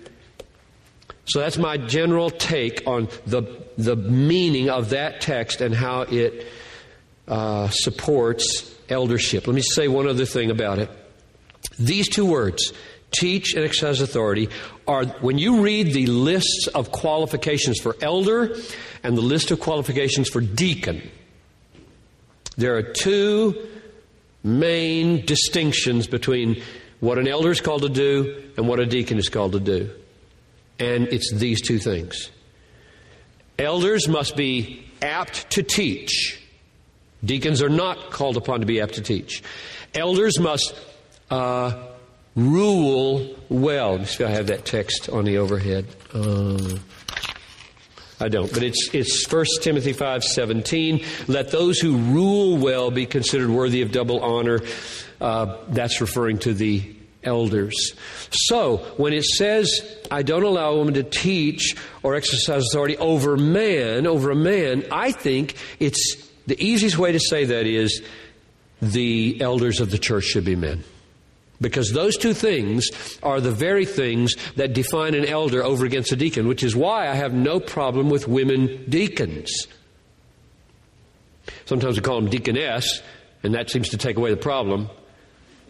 So 1.25 1.39
that's 1.39 1.57
my 1.57 1.77
general 1.77 2.29
take 2.29 2.87
on 2.87 3.09
the, 3.27 3.43
the 3.77 3.95
meaning 3.95 4.69
of 4.69 4.89
that 4.89 5.21
text 5.21 5.61
and 5.61 5.73
how 5.73 6.01
it 6.01 6.47
uh, 7.27 7.69
supports 7.69 8.75
eldership. 8.89 9.47
Let 9.47 9.55
me 9.55 9.61
say 9.61 9.87
one 9.87 10.07
other 10.07 10.25
thing 10.25 10.51
about 10.51 10.79
it. 10.79 10.89
These 11.79 12.09
two 12.09 12.25
words, 12.25 12.73
teach 13.11 13.53
and 13.53 13.63
exercise 13.63 14.01
authority, 14.01 14.49
are 14.87 15.05
when 15.05 15.37
you 15.37 15.61
read 15.61 15.93
the 15.93 16.07
lists 16.07 16.67
of 16.73 16.91
qualifications 16.91 17.79
for 17.79 17.95
elder 18.01 18.55
and 19.03 19.17
the 19.17 19.21
list 19.21 19.51
of 19.51 19.59
qualifications 19.59 20.29
for 20.29 20.41
deacon, 20.41 21.01
there 22.57 22.75
are 22.75 22.83
two 22.83 23.67
main 24.43 25.25
distinctions 25.25 26.07
between 26.07 26.61
what 26.99 27.17
an 27.17 27.27
elder 27.27 27.51
is 27.51 27.61
called 27.61 27.81
to 27.81 27.89
do 27.89 28.51
and 28.57 28.67
what 28.67 28.79
a 28.79 28.85
deacon 28.85 29.17
is 29.17 29.29
called 29.29 29.53
to 29.53 29.59
do. 29.59 29.89
And 30.79 31.07
it's 31.07 31.33
these 31.33 31.61
two 31.61 31.79
things. 31.79 32.29
Elders 33.59 34.07
must 34.07 34.35
be 34.35 34.85
apt 35.01 35.49
to 35.51 35.63
teach 35.63 36.41
Deacons 37.23 37.61
are 37.61 37.69
not 37.69 38.11
called 38.11 38.37
upon 38.37 38.61
to 38.61 38.65
be 38.65 38.81
apt 38.81 38.95
to 38.95 39.01
teach. 39.01 39.43
Elders 39.93 40.39
must 40.39 40.73
uh, 41.29 41.87
rule 42.35 43.35
well. 43.49 44.03
See 44.05 44.23
I 44.23 44.29
have 44.29 44.47
that 44.47 44.65
text 44.65 45.09
on 45.09 45.25
the 45.25 45.37
overhead. 45.37 45.85
Uh, 46.13 46.77
I 48.19 48.29
don't, 48.29 48.53
but 48.53 48.61
it's 48.61 48.89
it's 48.93 49.27
1 49.31 49.45
Timothy 49.61 49.93
five 49.93 50.23
seventeen. 50.23 51.03
Let 51.27 51.51
those 51.51 51.79
who 51.79 51.97
rule 51.97 52.57
well 52.57 52.91
be 52.91 53.05
considered 53.05 53.49
worthy 53.49 53.81
of 53.81 53.91
double 53.91 54.21
honor. 54.23 54.61
Uh, 55.19 55.57
that's 55.69 56.01
referring 56.01 56.37
to 56.39 56.53
the 56.53 56.95
elders. 57.23 57.93
So 58.31 58.77
when 58.97 59.13
it 59.13 59.23
says, 59.23 59.69
"I 60.11 60.21
don't 60.21 60.43
allow 60.43 60.71
a 60.71 60.77
woman 60.77 60.93
to 60.95 61.03
teach 61.03 61.75
or 62.03 62.15
exercise 62.15 62.65
authority 62.71 62.97
over 62.97 63.37
man," 63.37 64.05
over 64.05 64.29
a 64.29 64.35
man, 64.35 64.85
I 64.91 65.11
think 65.11 65.55
it's 65.79 66.15
the 66.45 66.63
easiest 66.63 66.97
way 66.97 67.11
to 67.11 67.19
say 67.19 67.45
that 67.45 67.65
is 67.65 68.01
the 68.81 69.39
elders 69.41 69.79
of 69.79 69.89
the 69.89 69.97
church 69.97 70.25
should 70.25 70.45
be 70.45 70.55
men. 70.55 70.83
Because 71.61 71.91
those 71.91 72.17
two 72.17 72.33
things 72.33 72.89
are 73.21 73.39
the 73.39 73.51
very 73.51 73.85
things 73.85 74.35
that 74.55 74.73
define 74.73 75.13
an 75.13 75.25
elder 75.25 75.63
over 75.63 75.85
against 75.85 76.11
a 76.11 76.15
deacon, 76.15 76.47
which 76.47 76.63
is 76.63 76.75
why 76.75 77.07
I 77.07 77.13
have 77.13 77.33
no 77.33 77.59
problem 77.59 78.09
with 78.09 78.27
women 78.27 78.85
deacons. 78.89 79.67
Sometimes 81.65 81.95
we 81.95 82.01
call 82.01 82.19
them 82.19 82.29
deaconess, 82.29 83.01
and 83.43 83.53
that 83.53 83.69
seems 83.69 83.89
to 83.89 83.97
take 83.97 84.17
away 84.17 84.31
the 84.31 84.37
problem. 84.37 84.89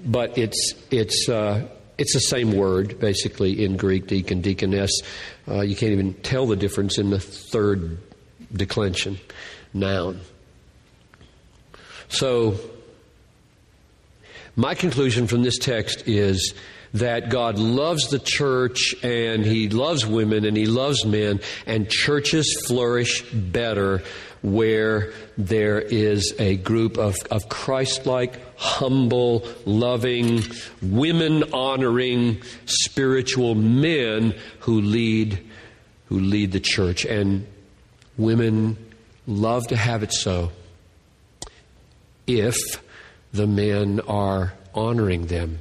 But 0.04 0.38
it's, 0.38 0.74
it's, 0.90 1.28
uh, 1.30 1.68
it's 1.98 2.14
the 2.14 2.22
same 2.22 2.54
word, 2.54 3.00
basically, 3.00 3.64
in 3.64 3.78
Greek, 3.78 4.08
deacon, 4.08 4.42
deaconess. 4.42 5.02
Uh, 5.48 5.62
you 5.62 5.76
can't 5.76 5.92
even 5.92 6.14
tell 6.16 6.48
the 6.48 6.56
difference 6.56 6.98
in 6.98 7.10
the 7.10 7.20
third 7.20 8.00
declension 8.54 9.20
noun. 9.74 10.22
So, 12.10 12.56
my 14.56 14.76
conclusion 14.76 15.28
from 15.28 15.44
this 15.44 15.58
text 15.58 16.08
is 16.08 16.54
that 16.94 17.30
God 17.30 17.58
loves 17.58 18.10
the 18.10 18.20
church 18.20 18.96
and 19.02 19.46
He 19.46 19.70
loves 19.70 20.06
women 20.06 20.46
and 20.46 20.58
He 20.58 20.66
loves 20.66 21.06
men, 21.06 21.40
and 21.66 21.90
churches 21.90 22.64
flourish 22.68 23.22
better 23.32 24.04
where 24.42 25.14
there 25.38 25.80
is 25.80 26.34
a 26.40 26.58
group 26.58 26.98
of, 26.98 27.16
of 27.30 27.48
Christ 27.48 28.06
like, 28.06 28.40
humble, 28.58 29.48
loving, 29.66 30.42
women 30.82 31.54
honoring, 31.54 32.42
spiritual 32.66 33.56
men 33.56 34.36
who 34.60 34.82
lead, 34.82 35.40
who 36.08 36.20
lead 36.20 36.52
the 36.52 36.60
church. 36.60 37.06
And 37.06 37.46
women 38.18 38.78
love 39.28 39.68
to 39.68 39.78
have 39.78 40.04
it 40.04 40.12
so 40.12 40.52
if 42.28 42.56
the 43.34 43.48
men 43.48 44.00
are 44.08 44.54
honoring 44.74 45.28
them, 45.28 45.60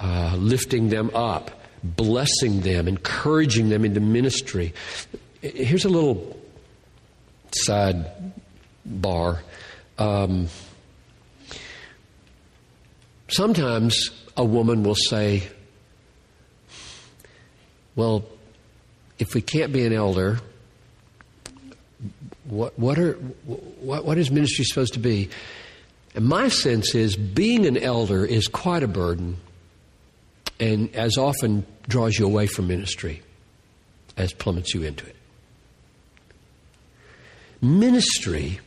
uh, 0.00 0.36
lifting 0.38 0.88
them 0.88 1.10
up, 1.14 1.50
blessing 1.82 2.60
them, 2.60 2.88
encouraging 2.88 3.68
them 3.68 3.84
into 3.84 4.00
ministry. 4.00 4.72
Here's 5.40 5.84
a 5.84 5.88
little 5.88 6.38
side 7.52 8.06
bar. 8.84 9.42
Um, 9.98 10.48
sometimes 13.28 14.10
a 14.36 14.44
woman 14.44 14.82
will 14.82 14.94
say, 14.94 15.48
Well, 17.94 18.24
if 19.18 19.34
we 19.34 19.40
can't 19.40 19.72
be 19.72 19.86
an 19.86 19.92
elder, 19.92 20.38
what, 22.44 22.78
what, 22.78 22.98
are, 22.98 23.14
what, 23.14 24.04
what 24.04 24.18
is 24.18 24.30
ministry 24.30 24.64
supposed 24.64 24.92
to 24.94 24.98
be? 24.98 25.30
And 26.16 26.24
my 26.24 26.48
sense 26.48 26.94
is 26.94 27.14
being 27.14 27.66
an 27.66 27.76
elder 27.76 28.24
is 28.24 28.48
quite 28.48 28.82
a 28.82 28.88
burden 28.88 29.36
and 30.58 30.92
as 30.94 31.18
often 31.18 31.66
draws 31.88 32.18
you 32.18 32.24
away 32.24 32.46
from 32.46 32.66
ministry 32.66 33.22
as 34.16 34.32
plummets 34.32 34.74
you 34.74 34.82
into 34.82 35.04
it. 35.06 35.16
Ministry 37.60 38.60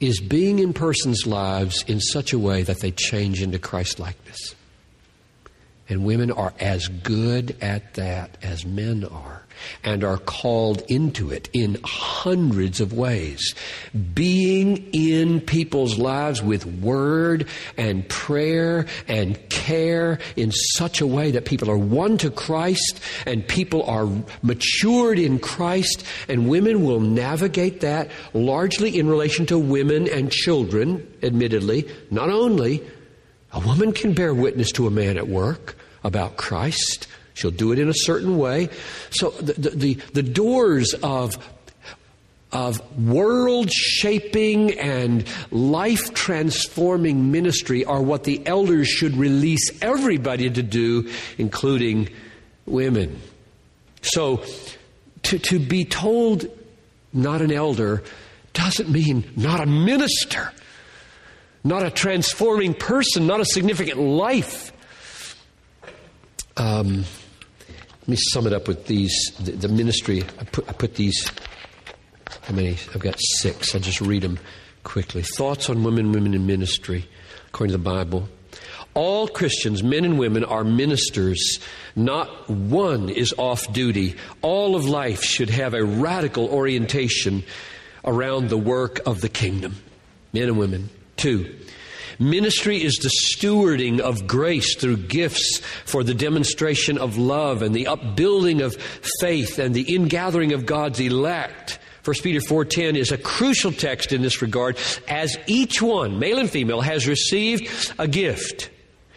is 0.00 0.20
being 0.20 0.58
in 0.58 0.72
persons' 0.72 1.26
lives 1.26 1.84
in 1.86 2.00
such 2.00 2.32
a 2.32 2.38
way 2.38 2.62
that 2.62 2.80
they 2.80 2.92
change 2.92 3.42
into 3.42 3.58
Christ 3.58 4.00
likeness. 4.00 4.54
And 5.88 6.04
women 6.04 6.30
are 6.30 6.52
as 6.58 6.88
good 6.88 7.56
at 7.60 7.94
that 7.94 8.36
as 8.42 8.66
men 8.66 9.04
are 9.04 9.46
and 9.84 10.04
are 10.04 10.18
called 10.18 10.82
into 10.88 11.30
it 11.30 11.48
in 11.52 11.78
hundreds 11.84 12.80
of 12.80 12.92
ways. 12.92 13.54
Being 14.14 14.88
in 14.92 15.40
people's 15.40 15.98
lives 15.98 16.42
with 16.42 16.66
word 16.66 17.48
and 17.76 18.08
prayer 18.08 18.86
and 19.08 19.38
care 19.48 20.18
in 20.36 20.52
such 20.52 21.00
a 21.00 21.06
way 21.06 21.30
that 21.30 21.44
people 21.44 21.70
are 21.70 21.78
won 21.78 22.18
to 22.18 22.30
Christ 22.30 23.00
and 23.24 23.46
people 23.46 23.84
are 23.84 24.08
matured 24.42 25.18
in 25.18 25.38
Christ, 25.38 26.04
and 26.28 26.48
women 26.48 26.84
will 26.84 27.00
navigate 27.00 27.80
that 27.80 28.10
largely 28.34 28.98
in 28.98 29.08
relation 29.08 29.46
to 29.46 29.58
women 29.58 30.08
and 30.08 30.30
children, 30.30 31.06
admittedly, 31.22 31.88
not 32.10 32.30
only. 32.30 32.82
A 33.56 33.60
woman 33.60 33.92
can 33.92 34.12
bear 34.12 34.34
witness 34.34 34.70
to 34.72 34.86
a 34.86 34.90
man 34.90 35.16
at 35.16 35.28
work 35.28 35.76
about 36.04 36.36
Christ. 36.36 37.08
She'll 37.32 37.50
do 37.50 37.72
it 37.72 37.78
in 37.78 37.88
a 37.88 37.94
certain 37.94 38.36
way. 38.36 38.68
So 39.10 39.30
the, 39.30 39.54
the, 39.54 39.70
the, 39.70 39.94
the 40.12 40.22
doors 40.22 40.94
of 41.02 41.38
of 42.52 42.80
world 42.98 43.70
shaping 43.70 44.78
and 44.78 45.26
life 45.50 46.14
transforming 46.14 47.32
ministry 47.32 47.84
are 47.84 48.00
what 48.00 48.24
the 48.24 48.46
elders 48.46 48.88
should 48.88 49.16
release 49.16 49.82
everybody 49.82 50.48
to 50.48 50.62
do, 50.62 51.10
including 51.36 52.08
women. 52.64 53.20
So 54.02 54.44
to, 55.24 55.38
to 55.38 55.58
be 55.58 55.84
told 55.84 56.46
not 57.12 57.42
an 57.42 57.52
elder 57.52 58.04
doesn't 58.52 58.88
mean 58.88 59.30
not 59.36 59.60
a 59.60 59.66
minister, 59.66 60.52
not 61.66 61.84
a 61.84 61.90
transforming 61.90 62.74
person, 62.74 63.26
not 63.26 63.40
a 63.40 63.44
significant 63.44 63.98
life. 63.98 64.72
Um, 66.56 67.04
let 68.00 68.08
me 68.08 68.16
sum 68.30 68.46
it 68.46 68.52
up 68.52 68.68
with 68.68 68.86
these 68.86 69.32
the, 69.40 69.52
the 69.52 69.68
ministry. 69.68 70.22
I 70.38 70.44
put, 70.44 70.68
I 70.68 70.72
put 70.72 70.94
these, 70.94 71.30
how 72.42 72.54
many? 72.54 72.76
I've 72.94 73.00
got 73.00 73.16
six. 73.18 73.74
I'll 73.74 73.80
just 73.80 74.00
read 74.00 74.22
them 74.22 74.38
quickly. 74.84 75.22
Thoughts 75.22 75.68
on 75.68 75.82
women, 75.82 76.12
women 76.12 76.34
in 76.34 76.46
ministry, 76.46 77.08
according 77.48 77.72
to 77.72 77.78
the 77.78 77.84
Bible. 77.84 78.28
All 78.94 79.26
Christians, 79.28 79.82
men 79.82 80.04
and 80.04 80.18
women, 80.18 80.44
are 80.44 80.64
ministers. 80.64 81.58
Not 81.96 82.48
one 82.48 83.08
is 83.08 83.34
off 83.36 83.70
duty. 83.72 84.14
All 84.40 84.76
of 84.76 84.86
life 84.86 85.22
should 85.22 85.50
have 85.50 85.74
a 85.74 85.84
radical 85.84 86.46
orientation 86.46 87.42
around 88.04 88.48
the 88.48 88.56
work 88.56 89.00
of 89.04 89.20
the 89.20 89.28
kingdom. 89.28 89.74
Men 90.32 90.44
and 90.44 90.58
women. 90.58 90.88
Two, 91.16 91.54
Ministry 92.18 92.82
is 92.82 92.94
the 92.96 93.10
stewarding 93.10 94.00
of 94.00 94.26
grace 94.26 94.76
through 94.76 94.96
gifts 94.96 95.60
for 95.84 96.02
the 96.02 96.14
demonstration 96.14 96.96
of 96.96 97.18
love 97.18 97.60
and 97.60 97.74
the 97.74 97.88
upbuilding 97.88 98.62
of 98.62 98.74
faith 99.20 99.58
and 99.58 99.74
the 99.74 99.94
ingathering 99.94 100.54
of 100.54 100.64
God's 100.64 101.00
elect. 101.00 101.78
1 102.04 102.22
Peter 102.22 102.40
4:10 102.40 102.96
is 102.96 103.12
a 103.12 103.18
crucial 103.18 103.72
text 103.72 104.12
in 104.12 104.22
this 104.22 104.40
regard 104.40 104.78
as 105.08 105.36
each 105.46 105.82
one, 105.82 106.18
male 106.18 106.38
and 106.38 106.48
female, 106.48 106.80
has 106.80 107.06
received 107.06 107.68
a 107.98 108.08
gift. 108.08 108.70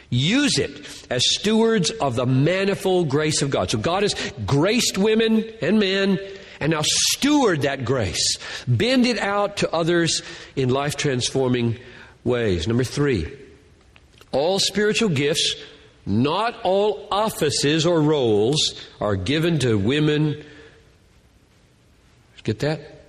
Use 0.09 0.57
it 0.57 1.05
as 1.09 1.23
stewards 1.35 1.91
of 1.91 2.15
the 2.15 2.25
manifold 2.25 3.09
grace 3.09 3.41
of 3.41 3.51
God. 3.51 3.69
So 3.69 3.77
God 3.77 4.01
has 4.03 4.15
graced 4.45 4.97
women 4.97 5.45
and 5.61 5.79
men 5.79 6.19
and 6.59 6.71
now 6.71 6.81
steward 6.83 7.61
that 7.61 7.85
grace. 7.85 8.37
Bend 8.67 9.05
it 9.05 9.17
out 9.17 9.57
to 9.57 9.71
others 9.71 10.21
in 10.55 10.69
life 10.69 10.95
transforming 10.95 11.79
ways. 12.23 12.67
Number 12.67 12.83
three, 12.83 13.31
all 14.31 14.59
spiritual 14.59 15.09
gifts, 15.09 15.55
not 16.05 16.55
all 16.63 17.07
offices 17.11 17.85
or 17.85 18.01
roles, 18.01 18.75
are 18.99 19.15
given 19.15 19.59
to 19.59 19.77
women. 19.77 20.43
Get 22.43 22.59
that? 22.59 23.03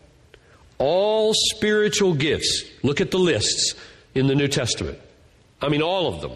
All 0.78 1.32
spiritual 1.34 2.14
gifts, 2.14 2.64
look 2.82 3.00
at 3.00 3.10
the 3.10 3.18
lists 3.18 3.74
in 4.14 4.26
the 4.26 4.34
New 4.34 4.48
Testament. 4.48 4.98
I 5.62 5.68
mean, 5.68 5.82
all 5.82 6.12
of 6.12 6.20
them 6.20 6.32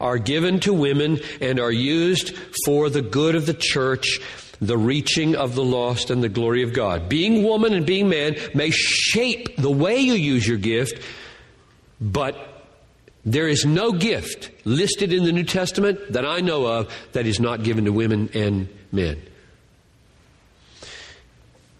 are 0.00 0.18
given 0.18 0.58
to 0.60 0.72
women 0.72 1.20
and 1.40 1.60
are 1.60 1.70
used 1.70 2.36
for 2.64 2.90
the 2.90 3.02
good 3.02 3.34
of 3.34 3.46
the 3.46 3.54
church, 3.54 4.20
the 4.62 4.78
reaching 4.78 5.36
of 5.36 5.54
the 5.54 5.64
lost, 5.64 6.10
and 6.10 6.22
the 6.22 6.30
glory 6.30 6.62
of 6.62 6.72
God. 6.72 7.10
Being 7.10 7.42
woman 7.42 7.74
and 7.74 7.84
being 7.84 8.08
man 8.08 8.36
may 8.54 8.70
shape 8.70 9.56
the 9.56 9.70
way 9.70 9.98
you 9.98 10.14
use 10.14 10.48
your 10.48 10.56
gift 10.56 11.02
but 12.02 12.36
there 13.24 13.46
is 13.46 13.64
no 13.64 13.92
gift 13.92 14.50
listed 14.64 15.12
in 15.12 15.24
the 15.24 15.30
New 15.30 15.44
Testament 15.44 16.12
that 16.12 16.26
I 16.26 16.40
know 16.40 16.66
of 16.66 16.92
that 17.12 17.26
is 17.26 17.38
not 17.38 17.62
given 17.62 17.84
to 17.84 17.92
women 17.92 18.28
and 18.34 18.68
men. 18.90 19.22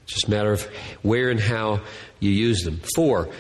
It's 0.05 0.15
just 0.15 0.29
a 0.29 0.31
matter 0.31 0.53
of 0.53 0.63
where 1.03 1.31
and 1.31 1.41
how 1.41 1.81
you 2.21 2.31
use 2.31 2.63
them. 2.63 2.81
Four, 2.95 3.31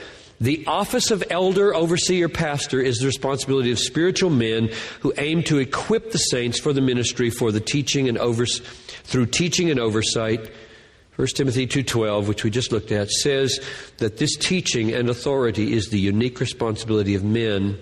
the 0.42 0.66
office 0.66 1.11
of 1.11 1.22
elder, 1.31 1.74
overseer, 1.74 2.28
pastor 2.28 2.81
is 2.81 2.98
the 2.98 3.07
responsibility 3.07 3.70
of 3.70 3.78
spiritual 3.78 4.31
men 4.31 4.70
who 5.00 5.12
aim 5.16 5.42
to 5.44 5.59
equip 5.59 6.11
the 6.11 6.18
saints 6.18 6.59
for 6.59 6.72
the 6.72 6.81
ministry 6.81 7.31
for 7.31 7.52
the 7.52 7.61
teaching 7.61 8.09
and 8.09 8.18
overs- 8.18 8.61
through 9.05 9.26
teaching 9.26 9.70
and 9.70 9.78
oversight 9.78 10.50
1 11.16 11.37
Timothy 11.37 11.66
2:12, 11.66 12.26
which 12.26 12.42
we 12.42 12.50
just 12.50 12.72
looked 12.72 12.90
at, 12.90 13.11
says 13.11 13.61
that 13.98 14.16
this 14.16 14.35
teaching 14.37 14.92
and 14.92 15.11
authority 15.11 15.74
is 15.74 15.88
the 15.88 15.98
unique 16.00 16.40
responsibility 16.40 17.14
of 17.14 17.22
men, 17.22 17.78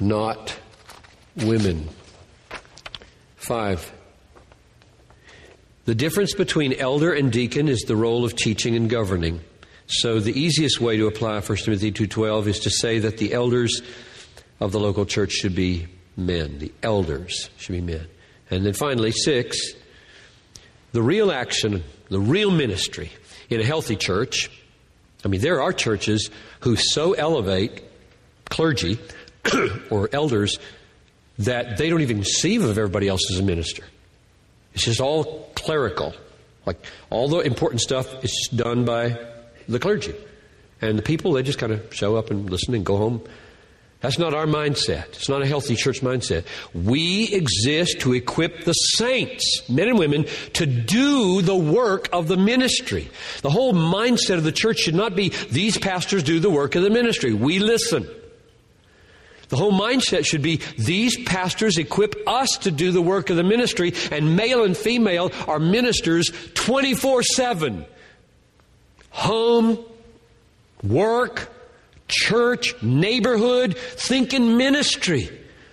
not 0.00 0.56
women. 1.36 1.88
5. 3.36 3.92
The 5.84 5.94
difference 5.94 6.32
between 6.32 6.72
elder 6.72 7.12
and 7.12 7.30
deacon 7.30 7.68
is 7.68 7.80
the 7.80 7.96
role 7.96 8.24
of 8.24 8.36
teaching 8.36 8.74
and 8.74 8.88
governing. 8.88 9.40
So 9.92 10.20
the 10.20 10.38
easiest 10.38 10.80
way 10.80 10.96
to 10.96 11.06
apply 11.06 11.40
1 11.40 11.64
Timothy 11.64 11.92
2:12 11.92 12.48
is 12.48 12.60
to 12.60 12.70
say 12.70 12.98
that 13.00 13.18
the 13.18 13.34
elders 13.34 13.82
of 14.58 14.72
the 14.72 14.80
local 14.80 15.04
church 15.04 15.32
should 15.32 15.54
be 15.54 15.86
men. 16.16 16.58
The 16.58 16.72
elders 16.82 17.50
should 17.58 17.72
be 17.72 17.82
men. 17.82 18.06
And 18.50 18.64
then 18.64 18.72
finally 18.72 19.12
6 19.12 19.74
the 20.92 21.02
real 21.02 21.32
action, 21.32 21.82
the 22.08 22.20
real 22.20 22.50
ministry 22.50 23.10
in 23.48 23.60
a 23.60 23.64
healthy 23.64 23.96
church, 23.96 24.50
I 25.24 25.28
mean, 25.28 25.40
there 25.40 25.62
are 25.62 25.72
churches 25.72 26.30
who 26.60 26.76
so 26.76 27.12
elevate 27.14 27.82
clergy 28.50 28.98
or 29.90 30.08
elders 30.12 30.58
that 31.38 31.78
they 31.78 31.88
don't 31.88 32.02
even 32.02 32.18
conceive 32.18 32.62
of 32.64 32.76
everybody 32.76 33.08
else 33.08 33.22
as 33.32 33.40
a 33.40 33.42
minister. 33.42 33.84
It's 34.74 34.84
just 34.84 35.00
all 35.00 35.50
clerical. 35.54 36.14
Like 36.66 36.84
all 37.10 37.28
the 37.28 37.40
important 37.40 37.80
stuff 37.80 38.24
is 38.24 38.48
done 38.54 38.84
by 38.84 39.18
the 39.68 39.78
clergy. 39.78 40.14
And 40.80 40.98
the 40.98 41.02
people, 41.02 41.32
they 41.32 41.42
just 41.42 41.58
kind 41.58 41.72
of 41.72 41.94
show 41.94 42.16
up 42.16 42.30
and 42.30 42.50
listen 42.50 42.74
and 42.74 42.84
go 42.84 42.96
home 42.96 43.22
that's 44.02 44.18
not 44.18 44.34
our 44.34 44.46
mindset. 44.46 45.06
It's 45.10 45.28
not 45.28 45.42
a 45.42 45.46
healthy 45.46 45.76
church 45.76 46.00
mindset. 46.00 46.44
We 46.74 47.32
exist 47.32 48.00
to 48.00 48.14
equip 48.14 48.64
the 48.64 48.72
saints, 48.72 49.62
men 49.70 49.88
and 49.88 49.98
women, 49.98 50.26
to 50.54 50.66
do 50.66 51.40
the 51.40 51.54
work 51.54 52.08
of 52.12 52.26
the 52.26 52.36
ministry. 52.36 53.08
The 53.42 53.50
whole 53.50 53.72
mindset 53.72 54.38
of 54.38 54.44
the 54.44 54.50
church 54.50 54.80
should 54.80 54.96
not 54.96 55.14
be 55.14 55.28
these 55.50 55.78
pastors 55.78 56.24
do 56.24 56.40
the 56.40 56.50
work 56.50 56.74
of 56.74 56.82
the 56.82 56.90
ministry. 56.90 57.32
We 57.32 57.60
listen. 57.60 58.08
The 59.50 59.56
whole 59.56 59.72
mindset 59.72 60.26
should 60.26 60.42
be 60.42 60.60
these 60.76 61.22
pastors 61.22 61.78
equip 61.78 62.16
us 62.26 62.58
to 62.62 62.72
do 62.72 62.90
the 62.90 63.02
work 63.02 63.30
of 63.30 63.36
the 63.36 63.44
ministry, 63.44 63.94
and 64.10 64.34
male 64.34 64.64
and 64.64 64.76
female 64.76 65.30
are 65.46 65.60
ministers 65.60 66.32
24 66.54 67.22
7. 67.22 67.86
Home, 69.12 69.78
work, 70.82 71.50
church, 72.08 72.74
neighborhood, 72.82 73.76
think 73.76 74.34
in 74.34 74.56
ministry. 74.56 75.30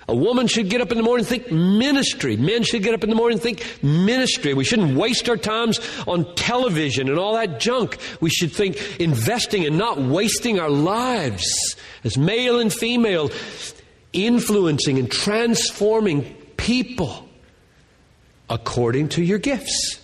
A 0.08 0.16
woman 0.16 0.48
should 0.48 0.70
get 0.70 0.82
up 0.82 0.92
in 0.92 0.98
the 0.98 1.04
morning 1.04 1.24
and 1.24 1.28
think 1.28 1.52
ministry. 1.52 2.36
Men 2.36 2.64
should 2.64 2.82
get 2.82 2.96
up 2.96 3.04
in 3.04 3.12
the 3.12 3.16
morning 3.16 3.36
and 3.36 3.44
think 3.44 3.64
ministry. 3.84 4.56
We 4.56 4.64
shouldn't 4.64 4.98
waste 4.98 5.30
our 5.30 5.38
times 5.38 5.80
on 6.08 6.34
television 6.34 7.10
and 7.10 7.20
all 7.20 7.36
that 7.36 7.60
junk. 7.60 8.00
We 8.20 8.32
should 8.32 8.52
think 8.52 9.00
investing 9.00 9.68
and 9.68 9.78
not 9.78 10.00
wasting 10.00 10.60
our 10.60 10.70
lives 10.70 11.76
as 12.04 12.18
male 12.18 12.60
and 12.60 12.74
female, 12.74 13.30
influencing 14.12 14.98
and 14.98 15.12
transforming 15.12 16.24
people 16.58 17.30
according 18.50 19.10
to 19.10 19.24
your 19.24 19.38
gifts. 19.38 20.02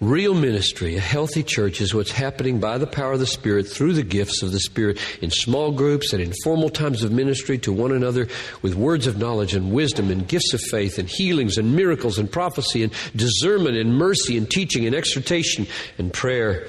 Real 0.00 0.34
ministry, 0.34 0.96
a 0.96 1.00
healthy 1.00 1.44
church, 1.44 1.80
is 1.80 1.94
what's 1.94 2.10
happening 2.10 2.58
by 2.58 2.78
the 2.78 2.86
power 2.86 3.12
of 3.12 3.20
the 3.20 3.26
Spirit 3.26 3.68
through 3.68 3.92
the 3.92 4.02
gifts 4.02 4.42
of 4.42 4.50
the 4.50 4.58
Spirit 4.58 4.98
in 5.22 5.30
small 5.30 5.70
groups 5.70 6.12
and 6.12 6.20
informal 6.20 6.68
times 6.68 7.04
of 7.04 7.12
ministry 7.12 7.58
to 7.58 7.72
one 7.72 7.92
another 7.92 8.26
with 8.60 8.74
words 8.74 9.06
of 9.06 9.18
knowledge 9.18 9.54
and 9.54 9.72
wisdom 9.72 10.10
and 10.10 10.26
gifts 10.26 10.52
of 10.52 10.60
faith 10.60 10.98
and 10.98 11.08
healings 11.08 11.58
and 11.58 11.76
miracles 11.76 12.18
and 12.18 12.30
prophecy 12.30 12.82
and 12.82 12.92
discernment 13.14 13.76
and 13.76 13.96
mercy 13.96 14.36
and 14.36 14.50
teaching 14.50 14.84
and 14.84 14.96
exhortation 14.96 15.64
and 15.96 16.12
prayer 16.12 16.66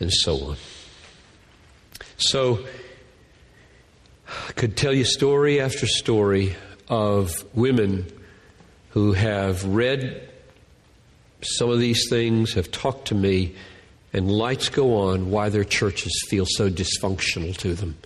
and 0.00 0.12
so 0.12 0.36
on. 0.48 0.56
So, 2.16 2.66
I 4.48 4.52
could 4.52 4.76
tell 4.76 4.92
you 4.92 5.04
story 5.04 5.60
after 5.60 5.86
story 5.86 6.56
of 6.88 7.44
women 7.54 8.06
who 8.90 9.12
have 9.12 9.64
read 9.64 10.28
some 11.42 11.70
of 11.70 11.78
these 11.78 12.08
things, 12.08 12.54
have 12.54 12.70
talked 12.70 13.08
to 13.08 13.14
me, 13.14 13.54
and 14.12 14.30
lights 14.30 14.68
go 14.68 14.94
on 14.94 15.30
why 15.30 15.48
their 15.48 15.64
churches 15.64 16.12
feel 16.28 16.46
so 16.46 16.70
dysfunctional 16.70 17.56
to 17.58 17.74
them. 17.74 17.96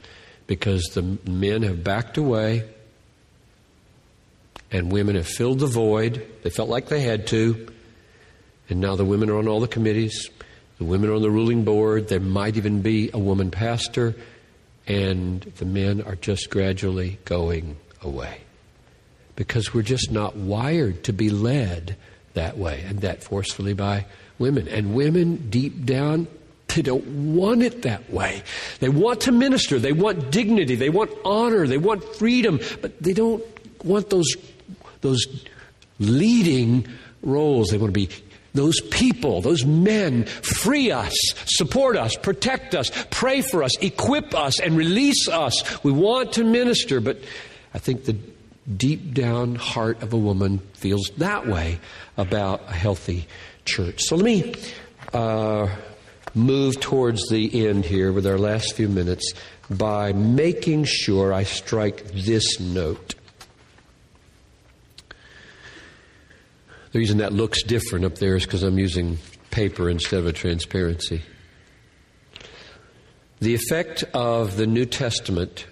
Because 0.47 0.85
the 0.95 1.03
men 1.29 1.63
have 1.63 1.83
backed 1.83 2.17
away 2.17 2.65
and 4.71 4.91
women 4.91 5.17
have 5.17 5.27
filled 5.27 5.61
the 5.61 5.67
void. 5.67 6.27
They 6.43 6.51
felt 6.51 6.69
like 6.69 6.89
they 6.89 7.01
had 7.01 7.27
to. 7.29 7.69
And 8.69 8.81
now 8.81 8.97
the 8.97 9.05
women 9.05 9.31
are 9.31 9.39
on 9.39 9.49
all 9.49 9.61
the 9.61 9.69
committees. 9.69 10.29
The 10.79 10.85
women 10.85 11.11
are 11.11 11.15
on 11.15 11.23
the 11.23 11.31
ruling 11.31 11.65
board. 11.65 12.09
There 12.09 12.21
might 12.21 12.57
even 12.57 12.83
be 12.83 13.11
a 13.13 13.19
woman 13.19 13.51
pastor. 13.51 14.15
And 14.87 15.41
the 15.41 15.65
men 15.65 16.03
are 16.03 16.17
just 16.17 16.51
gradually 16.51 17.19
going 17.25 17.77
away. 18.03 18.41
Because 19.35 19.75
we're 19.75 19.83
just 19.83 20.11
not 20.11 20.37
wired 20.37 21.05
to 21.05 21.13
be 21.13 21.31
led 21.31 21.97
that 22.37 22.57
way 22.57 22.83
and 22.89 23.01
that 23.01 23.23
forcefully 23.23 23.75
by 23.75 24.07
women. 24.39 24.69
And 24.69 24.95
women, 24.95 25.51
deep 25.51 25.85
down, 25.85 26.29
they 26.69 26.83
don't 26.83 27.35
want 27.35 27.63
it 27.63 27.83
that 27.83 28.11
way. 28.11 28.43
They 28.81 28.89
want 28.89 29.23
to 29.23 29.33
minister. 29.33 29.79
They 29.79 29.93
want 29.93 30.31
dignity. 30.31 30.77
They 30.77 30.91
want 30.91 31.11
honor. 31.25 31.67
They 31.67 31.79
want 31.79 32.05
freedom. 32.17 32.61
But 32.81 33.03
they 33.03 33.13
don't 33.13 33.43
want 33.85 34.11
those, 34.11 34.35
those 35.01 35.27
leading 35.99 36.87
roles. 37.23 37.69
They 37.69 37.79
want 37.79 37.93
to 37.93 38.01
be 38.01 38.09
those 38.57 38.81
people, 38.81 39.43
those 39.43 39.67
men, 39.67 40.25
free 40.25 40.91
us, 40.91 41.15
support 41.45 41.97
us, 41.97 42.17
protect 42.17 42.75
us, 42.75 42.91
pray 43.11 43.43
for 43.43 43.63
us, 43.63 43.77
equip 43.83 44.35
us, 44.35 44.61
and 44.61 44.77
release 44.77 45.29
us. 45.29 45.85
We 45.85 45.93
want 45.93 46.33
to 46.35 46.45
minister, 46.45 47.01
but 47.01 47.19
I 47.75 47.79
think 47.79 48.07
the 48.07 48.17
deep 48.75 49.15
down 49.15 49.55
heart 49.55 50.03
of 50.03 50.13
a 50.13 50.19
woman 50.19 50.59
feels 50.75 51.11
that 51.19 51.47
way 51.47 51.79
about 52.17 52.63
a 52.69 52.73
healthy 52.73 53.27
church. 53.65 54.01
So 54.03 54.17
let 54.17 54.25
me 54.25 54.55
uh, 55.13 55.69
move 56.35 56.81
towards 56.81 57.29
the 57.29 57.67
end 57.67 57.85
here 57.85 58.13
with 58.13 58.27
our 58.27 58.39
last 58.39 58.75
few 58.75 58.89
minutes 58.89 59.33
by 59.71 60.13
making 60.13 60.85
sure 60.85 61.33
I 61.33 61.45
strike 61.45 62.13
this 62.13 62.61
note. 62.61 63.15
The 66.93 66.99
reason 66.99 67.19
that 67.19 67.33
looks 67.33 67.63
different 67.63 68.05
up 68.05 68.17
there 68.17 68.37
is 68.37 68.45
because 68.45 68.63
I'm 68.63 68.79
using 68.79 69.19
paper 69.51 69.91
instead 69.91 70.21
of 70.21 70.27
a 70.27 70.33
transparency. 70.33 71.23
The 73.41 73.55
effect 73.55 74.03
of 74.15 74.57
the 74.57 74.67
New 74.67 74.87
Testament 74.87 75.67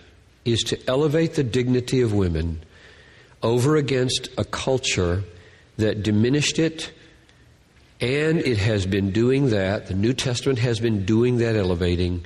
is 0.44 0.60
to 0.64 0.78
elevate 0.86 1.34
the 1.34 1.44
dignity 1.44 2.02
of 2.02 2.12
women 2.12 2.62
over 3.44 3.76
against 3.76 4.28
a 4.38 4.44
culture 4.44 5.22
that 5.76 6.02
diminished 6.02 6.58
it, 6.58 6.90
and 8.00 8.38
it 8.38 8.58
has 8.58 8.86
been 8.86 9.10
doing 9.10 9.50
that. 9.50 9.86
The 9.86 9.94
New 9.94 10.14
Testament 10.14 10.58
has 10.60 10.80
been 10.80 11.04
doing 11.04 11.36
that 11.36 11.54
elevating 11.54 12.24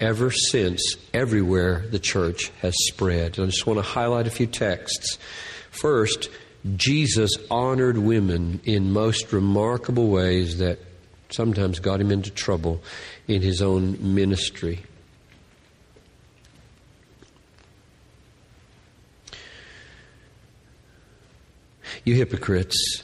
ever 0.00 0.30
since 0.30 0.96
everywhere 1.12 1.84
the 1.90 1.98
church 1.98 2.50
has 2.62 2.74
spread. 2.88 3.38
And 3.38 3.46
I 3.46 3.50
just 3.50 3.66
want 3.66 3.78
to 3.78 3.82
highlight 3.82 4.26
a 4.26 4.30
few 4.30 4.46
texts. 4.46 5.18
First, 5.70 6.30
Jesus 6.76 7.30
honored 7.50 7.98
women 7.98 8.60
in 8.64 8.90
most 8.90 9.32
remarkable 9.32 10.08
ways 10.08 10.58
that 10.58 10.78
sometimes 11.30 11.78
got 11.78 12.00
him 12.00 12.10
into 12.10 12.30
trouble 12.30 12.82
in 13.28 13.42
his 13.42 13.60
own 13.60 14.14
ministry. 14.14 14.82
You 22.04 22.14
hypocrites, 22.14 23.02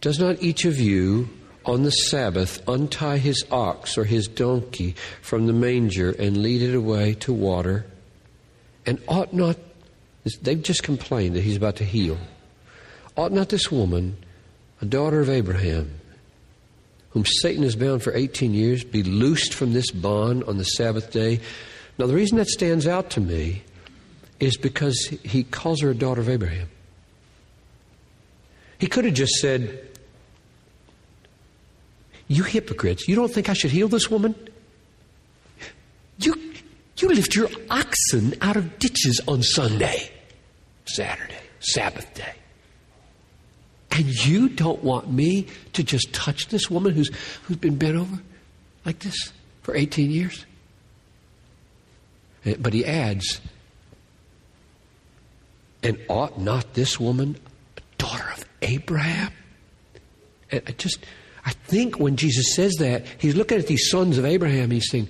does 0.00 0.18
not 0.18 0.42
each 0.42 0.64
of 0.64 0.78
you 0.78 1.28
on 1.64 1.82
the 1.82 1.90
Sabbath 1.90 2.66
untie 2.66 3.18
his 3.18 3.44
ox 3.50 3.96
or 3.98 4.04
his 4.04 4.26
donkey 4.26 4.96
from 5.20 5.46
the 5.46 5.52
manger 5.52 6.10
and 6.10 6.42
lead 6.42 6.62
it 6.62 6.74
away 6.74 7.14
to 7.14 7.32
water? 7.32 7.86
And 8.86 9.00
ought 9.06 9.32
not, 9.32 9.56
they've 10.40 10.62
just 10.62 10.82
complained 10.82 11.36
that 11.36 11.42
he's 11.42 11.56
about 11.56 11.76
to 11.76 11.84
heal. 11.84 12.18
Ought 13.16 13.32
not 13.32 13.50
this 13.50 13.70
woman, 13.70 14.16
a 14.80 14.86
daughter 14.86 15.20
of 15.20 15.28
Abraham, 15.28 16.00
whom 17.10 17.26
Satan 17.26 17.62
has 17.62 17.76
bound 17.76 18.02
for 18.02 18.14
18 18.14 18.54
years, 18.54 18.82
be 18.82 19.02
loosed 19.02 19.52
from 19.52 19.74
this 19.74 19.90
bond 19.90 20.44
on 20.44 20.56
the 20.56 20.64
Sabbath 20.64 21.12
day? 21.12 21.38
Now, 21.98 22.06
the 22.06 22.14
reason 22.14 22.38
that 22.38 22.48
stands 22.48 22.86
out 22.86 23.10
to 23.10 23.20
me 23.20 23.62
is 24.40 24.56
because 24.56 24.96
he 25.22 25.44
calls 25.44 25.82
her 25.82 25.90
a 25.90 25.94
daughter 25.94 26.22
of 26.22 26.30
Abraham. 26.30 26.68
He 28.82 28.88
could 28.88 29.04
have 29.04 29.14
just 29.14 29.34
said, 29.34 29.78
You 32.26 32.42
hypocrites, 32.42 33.06
you 33.06 33.14
don't 33.14 33.32
think 33.32 33.48
I 33.48 33.52
should 33.52 33.70
heal 33.70 33.86
this 33.86 34.10
woman? 34.10 34.34
You, 36.18 36.34
you 36.96 37.08
lift 37.10 37.36
your 37.36 37.48
oxen 37.70 38.34
out 38.40 38.56
of 38.56 38.80
ditches 38.80 39.20
on 39.28 39.44
Sunday, 39.44 40.10
Saturday, 40.86 41.38
Sabbath 41.60 42.12
day. 42.12 42.34
And 43.92 44.08
you 44.26 44.48
don't 44.48 44.82
want 44.82 45.08
me 45.08 45.46
to 45.74 45.84
just 45.84 46.12
touch 46.12 46.48
this 46.48 46.68
woman 46.68 46.92
who's, 46.92 47.12
who's 47.44 47.58
been 47.58 47.76
bent 47.76 47.94
over 47.94 48.20
like 48.84 48.98
this 48.98 49.32
for 49.62 49.76
18 49.76 50.10
years? 50.10 50.44
Eh, 52.44 52.56
but 52.58 52.72
he 52.72 52.84
adds, 52.84 53.40
and 55.84 56.00
ought 56.08 56.40
not 56.40 56.74
this 56.74 56.98
woman, 56.98 57.38
Abraham? 58.62 59.32
And 60.50 60.62
I 60.66 60.72
just, 60.72 61.04
I 61.44 61.50
think 61.50 61.98
when 61.98 62.16
Jesus 62.16 62.54
says 62.54 62.74
that, 62.78 63.04
he's 63.18 63.34
looking 63.34 63.58
at 63.58 63.66
these 63.66 63.90
sons 63.90 64.18
of 64.18 64.24
Abraham, 64.24 64.70
he's 64.70 64.88
saying, 64.90 65.08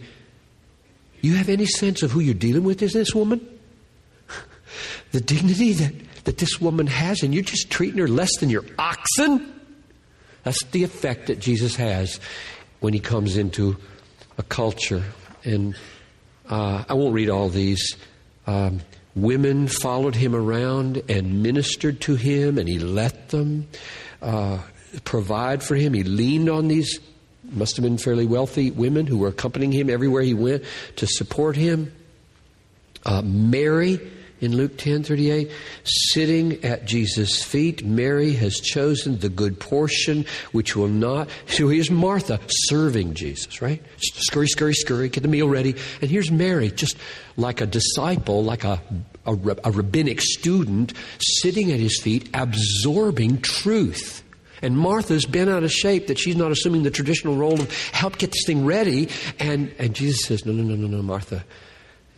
You 1.20 1.34
have 1.34 1.48
any 1.48 1.66
sense 1.66 2.02
of 2.02 2.10
who 2.12 2.20
you're 2.20 2.34
dealing 2.34 2.64
with 2.64 2.82
is 2.82 2.92
this 2.92 3.14
woman? 3.14 3.46
the 5.12 5.20
dignity 5.20 5.72
that, 5.72 5.92
that 6.24 6.38
this 6.38 6.60
woman 6.60 6.86
has, 6.86 7.22
and 7.22 7.34
you're 7.34 7.42
just 7.42 7.70
treating 7.70 7.98
her 7.98 8.08
less 8.08 8.36
than 8.38 8.50
your 8.50 8.64
oxen? 8.78 9.60
That's 10.44 10.64
the 10.66 10.82
effect 10.84 11.26
that 11.28 11.38
Jesus 11.38 11.76
has 11.76 12.18
when 12.80 12.92
he 12.92 13.00
comes 13.00 13.36
into 13.36 13.76
a 14.38 14.42
culture. 14.42 15.04
And 15.44 15.76
uh, 16.48 16.84
I 16.88 16.94
won't 16.94 17.14
read 17.14 17.30
all 17.30 17.48
these. 17.48 17.96
Um, 18.46 18.80
Women 19.14 19.68
followed 19.68 20.14
him 20.14 20.34
around 20.34 21.02
and 21.08 21.42
ministered 21.42 22.00
to 22.02 22.14
him, 22.14 22.58
and 22.58 22.68
he 22.68 22.78
let 22.78 23.28
them 23.28 23.68
uh, 24.22 24.58
provide 25.04 25.62
for 25.62 25.74
him. 25.74 25.92
He 25.92 26.02
leaned 26.02 26.48
on 26.48 26.68
these, 26.68 26.98
must 27.50 27.76
have 27.76 27.82
been 27.82 27.98
fairly 27.98 28.26
wealthy 28.26 28.70
women 28.70 29.06
who 29.06 29.18
were 29.18 29.28
accompanying 29.28 29.72
him 29.72 29.90
everywhere 29.90 30.22
he 30.22 30.34
went 30.34 30.64
to 30.96 31.06
support 31.06 31.56
him. 31.56 31.92
Uh, 33.04 33.20
Mary 33.22 34.00
in 34.42 34.56
Luke 34.56 34.76
10:38, 34.76 35.50
sitting 35.84 36.62
at 36.64 36.84
Jesus' 36.84 37.42
feet, 37.42 37.84
Mary 37.84 38.32
has 38.34 38.56
chosen 38.60 39.20
the 39.20 39.28
good 39.28 39.60
portion 39.60 40.26
which 40.50 40.74
will 40.76 40.88
not. 40.88 41.28
So 41.46 41.68
here's 41.68 41.90
Martha 41.90 42.40
serving 42.48 43.14
Jesus, 43.14 43.62
right? 43.62 43.80
Scurry, 43.98 44.48
scurry, 44.48 44.74
scurry, 44.74 45.08
get 45.08 45.22
the 45.22 45.28
meal 45.28 45.48
ready. 45.48 45.76
And 46.00 46.10
here's 46.10 46.30
Mary, 46.30 46.70
just 46.70 46.96
like 47.36 47.60
a 47.60 47.66
disciple, 47.66 48.42
like 48.42 48.64
a, 48.64 48.80
a, 49.24 49.36
a 49.64 49.70
rabbinic 49.70 50.20
student, 50.20 50.92
sitting 51.20 51.70
at 51.70 51.78
his 51.78 52.00
feet, 52.02 52.28
absorbing 52.34 53.40
truth. 53.40 54.24
And 54.60 54.76
Martha's 54.76 55.24
been 55.24 55.48
out 55.48 55.64
of 55.64 55.72
shape 55.72 56.08
that 56.08 56.18
she's 56.18 56.36
not 56.36 56.52
assuming 56.52 56.82
the 56.82 56.90
traditional 56.90 57.36
role 57.36 57.60
of 57.60 57.72
help 57.92 58.18
get 58.18 58.32
this 58.32 58.44
thing 58.46 58.64
ready. 58.64 59.08
And, 59.38 59.72
and 59.78 59.94
Jesus 59.94 60.24
says, 60.24 60.44
No, 60.46 60.52
no, 60.52 60.62
no, 60.62 60.74
no, 60.74 60.88
no, 60.88 61.02
Martha. 61.02 61.44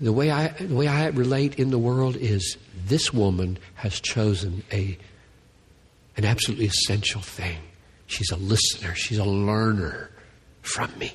The 0.01 0.13
way, 0.13 0.31
I, 0.31 0.49
the 0.49 0.75
way 0.75 0.89
I 0.89 1.07
relate 1.09 1.59
in 1.59 1.71
the 1.71 1.79
world 1.79 2.17
is 2.17 2.57
this 2.87 3.13
woman 3.13 3.59
has 3.75 4.01
chosen 4.01 4.65
a, 4.73 4.99
an 6.17 6.25
absolutely 6.25 6.67
essential 6.67 7.21
thing. 7.21 7.59
She's 8.07 8.31
a 8.31 8.37
listener, 8.37 8.95
she's 8.95 9.19
a 9.19 9.25
learner 9.25 10.11
from 10.63 10.91
me. 10.99 11.13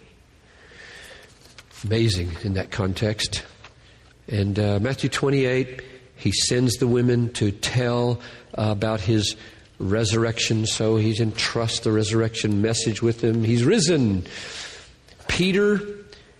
Amazing 1.85 2.31
in 2.43 2.53
that 2.53 2.71
context. 2.71 3.43
And 4.27 4.57
uh, 4.59 4.79
Matthew 4.79 5.09
28, 5.09 5.81
he 6.15 6.31
sends 6.31 6.75
the 6.75 6.87
women 6.87 7.31
to 7.33 7.51
tell 7.51 8.19
uh, 8.57 8.67
about 8.71 9.01
his 9.01 9.35
resurrection, 9.79 10.65
so 10.65 10.97
he's 10.97 11.19
entrusts 11.19 11.81
the 11.81 11.91
resurrection 11.91 12.61
message 12.61 13.01
with 13.01 13.21
them. 13.21 13.43
He's 13.43 13.63
risen. 13.63 14.25
Peter 15.27 15.79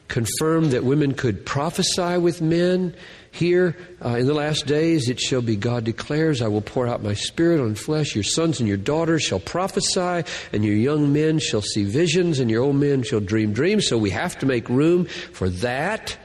confirmed 0.10 0.72
that 0.72 0.84
women 0.84 1.14
could 1.14 1.46
prophesy 1.46 2.18
with 2.18 2.42
men. 2.42 2.94
Here, 3.32 3.78
uh, 4.04 4.16
in 4.16 4.26
the 4.26 4.34
last 4.34 4.66
days, 4.66 5.08
it 5.08 5.20
shall 5.20 5.44
be, 5.44 5.56
God 5.56 5.84
declares, 5.84 6.42
I 6.42 6.48
will 6.48 6.62
pour 6.62 6.88
out 6.88 7.04
my 7.04 7.14
spirit 7.14 7.62
on 7.62 7.76
flesh. 7.76 8.16
Your 8.16 8.24
sons 8.24 8.60
and 8.60 8.68
your 8.68 8.78
daughters 8.78 9.22
shall 9.22 9.40
prophesy, 9.40 10.28
and 10.52 10.66
your 10.66 10.76
young 10.76 11.14
men 11.14 11.38
shall 11.38 11.62
see 11.62 11.84
visions, 11.84 12.40
and 12.40 12.50
your 12.50 12.64
old 12.64 12.76
men 12.76 13.04
shall 13.04 13.20
dream 13.20 13.54
dreams. 13.54 13.88
So 13.88 14.00
we 14.00 14.10
have 14.10 14.38
to 14.40 14.48
make 14.48 14.68
room 14.68 15.06
for 15.06 15.48
that. 15.50 16.18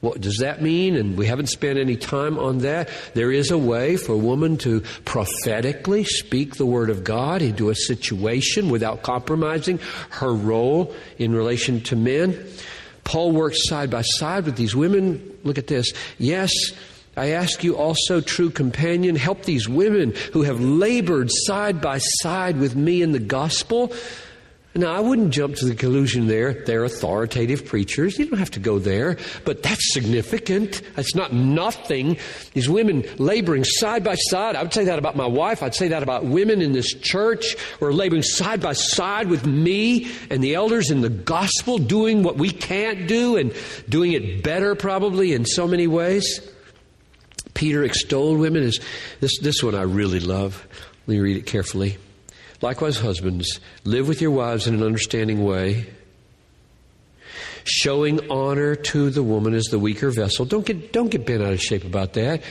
What 0.00 0.20
does 0.20 0.38
that 0.38 0.62
mean? 0.62 0.96
And 0.96 1.16
we 1.16 1.26
haven't 1.26 1.50
spent 1.50 1.78
any 1.78 1.96
time 1.96 2.38
on 2.38 2.58
that. 2.58 2.88
There 3.14 3.30
is 3.30 3.50
a 3.50 3.58
way 3.58 3.96
for 3.96 4.12
a 4.12 4.18
woman 4.18 4.56
to 4.58 4.80
prophetically 5.04 6.04
speak 6.04 6.56
the 6.56 6.66
Word 6.66 6.88
of 6.88 7.04
God 7.04 7.42
into 7.42 7.68
a 7.68 7.74
situation 7.74 8.70
without 8.70 9.02
compromising 9.02 9.78
her 10.10 10.32
role 10.32 10.94
in 11.18 11.34
relation 11.34 11.82
to 11.82 11.96
men. 11.96 12.44
Paul 13.10 13.32
works 13.32 13.68
side 13.68 13.90
by 13.90 14.02
side 14.02 14.44
with 14.44 14.54
these 14.54 14.76
women. 14.76 15.36
Look 15.42 15.58
at 15.58 15.66
this. 15.66 15.92
Yes, 16.18 16.52
I 17.16 17.30
ask 17.30 17.64
you 17.64 17.76
also, 17.76 18.20
true 18.20 18.50
companion, 18.50 19.16
help 19.16 19.42
these 19.42 19.68
women 19.68 20.14
who 20.32 20.42
have 20.42 20.60
labored 20.60 21.28
side 21.32 21.80
by 21.80 21.98
side 21.98 22.60
with 22.60 22.76
me 22.76 23.02
in 23.02 23.10
the 23.10 23.18
gospel 23.18 23.92
now, 24.72 24.94
I 24.94 25.00
wouldn't 25.00 25.32
jump 25.32 25.56
to 25.56 25.64
the 25.64 25.74
conclusion 25.74 26.28
there, 26.28 26.52
they're 26.52 26.84
authoritative 26.84 27.66
preachers. 27.66 28.16
You 28.16 28.26
don't 28.26 28.38
have 28.38 28.52
to 28.52 28.60
go 28.60 28.78
there, 28.78 29.16
but 29.44 29.64
that's 29.64 29.92
significant. 29.92 30.82
That's 30.94 31.16
not 31.16 31.32
nothing. 31.32 32.18
These 32.52 32.68
women 32.68 33.04
laboring 33.18 33.64
side 33.64 34.04
by 34.04 34.14
side. 34.14 34.54
I 34.54 34.62
would 34.62 34.72
say 34.72 34.84
that 34.84 35.00
about 35.00 35.16
my 35.16 35.26
wife. 35.26 35.64
I'd 35.64 35.74
say 35.74 35.88
that 35.88 36.04
about 36.04 36.24
women 36.24 36.62
in 36.62 36.70
this 36.70 36.94
church 36.94 37.54
who 37.80 37.86
are 37.86 37.92
laboring 37.92 38.22
side 38.22 38.60
by 38.60 38.74
side 38.74 39.28
with 39.28 39.44
me 39.44 40.08
and 40.30 40.42
the 40.42 40.54
elders 40.54 40.92
in 40.92 41.00
the 41.00 41.10
gospel, 41.10 41.78
doing 41.78 42.22
what 42.22 42.36
we 42.36 42.50
can't 42.50 43.08
do 43.08 43.36
and 43.36 43.52
doing 43.88 44.12
it 44.12 44.44
better, 44.44 44.76
probably, 44.76 45.32
in 45.32 45.46
so 45.46 45.66
many 45.66 45.88
ways. 45.88 46.48
Peter 47.54 47.82
extolled 47.82 48.38
women. 48.38 48.62
Is 48.62 48.78
this, 49.18 49.36
this 49.40 49.64
one 49.64 49.74
I 49.74 49.82
really 49.82 50.20
love. 50.20 50.64
Let 51.08 51.14
me 51.14 51.18
read 51.18 51.38
it 51.38 51.46
carefully. 51.46 51.98
Likewise, 52.62 52.98
husbands, 52.98 53.58
live 53.84 54.06
with 54.06 54.20
your 54.20 54.32
wives 54.32 54.66
in 54.66 54.74
an 54.74 54.82
understanding 54.82 55.42
way, 55.42 55.86
showing 57.64 58.30
honor 58.30 58.74
to 58.74 59.08
the 59.10 59.22
woman 59.22 59.54
as 59.54 59.64
the 59.64 59.78
weaker 59.78 60.10
vessel. 60.10 60.44
Don't 60.44 60.66
get, 60.66 60.92
don't 60.92 61.10
get 61.10 61.24
bent 61.24 61.42
out 61.42 61.54
of 61.54 61.62
shape 61.62 61.84
about 61.84 62.12
that. 62.14 62.42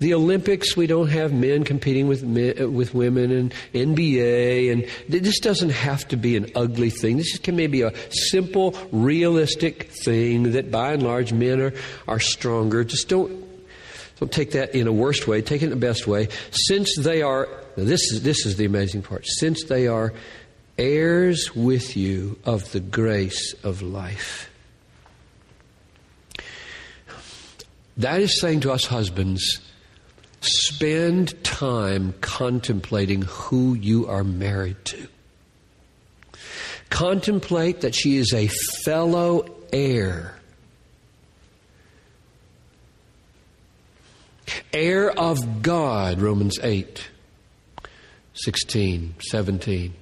The 0.00 0.14
Olympics, 0.14 0.76
we 0.76 0.86
don't 0.86 1.08
have 1.08 1.32
men 1.32 1.64
competing 1.64 2.06
with 2.06 2.22
men, 2.22 2.72
with 2.72 2.94
women, 2.94 3.32
and 3.32 3.54
NBA, 3.74 4.70
and 4.70 4.86
this 5.08 5.40
doesn't 5.40 5.70
have 5.70 6.06
to 6.08 6.16
be 6.16 6.36
an 6.36 6.52
ugly 6.54 6.90
thing. 6.90 7.16
This 7.16 7.36
can 7.38 7.56
maybe 7.56 7.82
a 7.82 7.92
simple, 8.10 8.76
realistic 8.92 9.90
thing 10.04 10.52
that, 10.52 10.70
by 10.70 10.92
and 10.92 11.02
large, 11.02 11.32
men 11.32 11.60
are 11.60 11.72
are 12.06 12.20
stronger. 12.20 12.84
Just 12.84 13.08
don't 13.08 13.44
don't 14.20 14.30
take 14.30 14.52
that 14.52 14.76
in 14.76 14.86
a 14.86 14.92
worst 14.92 15.26
way. 15.26 15.42
Take 15.42 15.62
it 15.62 15.66
in 15.66 15.70
the 15.70 15.76
best 15.76 16.06
way. 16.06 16.28
Since 16.52 16.94
they 16.96 17.22
are 17.22 17.48
now, 17.78 17.84
this 17.84 18.10
is, 18.10 18.24
this 18.24 18.44
is 18.44 18.56
the 18.56 18.64
amazing 18.64 19.02
part. 19.02 19.24
Since 19.24 19.62
they 19.66 19.86
are 19.86 20.12
heirs 20.76 21.54
with 21.54 21.96
you 21.96 22.36
of 22.44 22.72
the 22.72 22.80
grace 22.80 23.54
of 23.62 23.82
life. 23.82 24.50
That 27.96 28.20
is 28.20 28.40
saying 28.40 28.60
to 28.60 28.72
us 28.72 28.84
husbands, 28.84 29.60
spend 30.40 31.40
time 31.44 32.14
contemplating 32.20 33.22
who 33.22 33.74
you 33.74 34.08
are 34.08 34.24
married 34.24 34.84
to. 34.86 35.06
Contemplate 36.90 37.82
that 37.82 37.94
she 37.94 38.16
is 38.16 38.32
a 38.34 38.48
fellow 38.84 39.48
heir. 39.72 40.34
Heir 44.72 45.12
of 45.12 45.62
God, 45.62 46.20
Romans 46.20 46.58
8. 46.60 47.08
16, 48.42 49.14
17. 49.20 49.94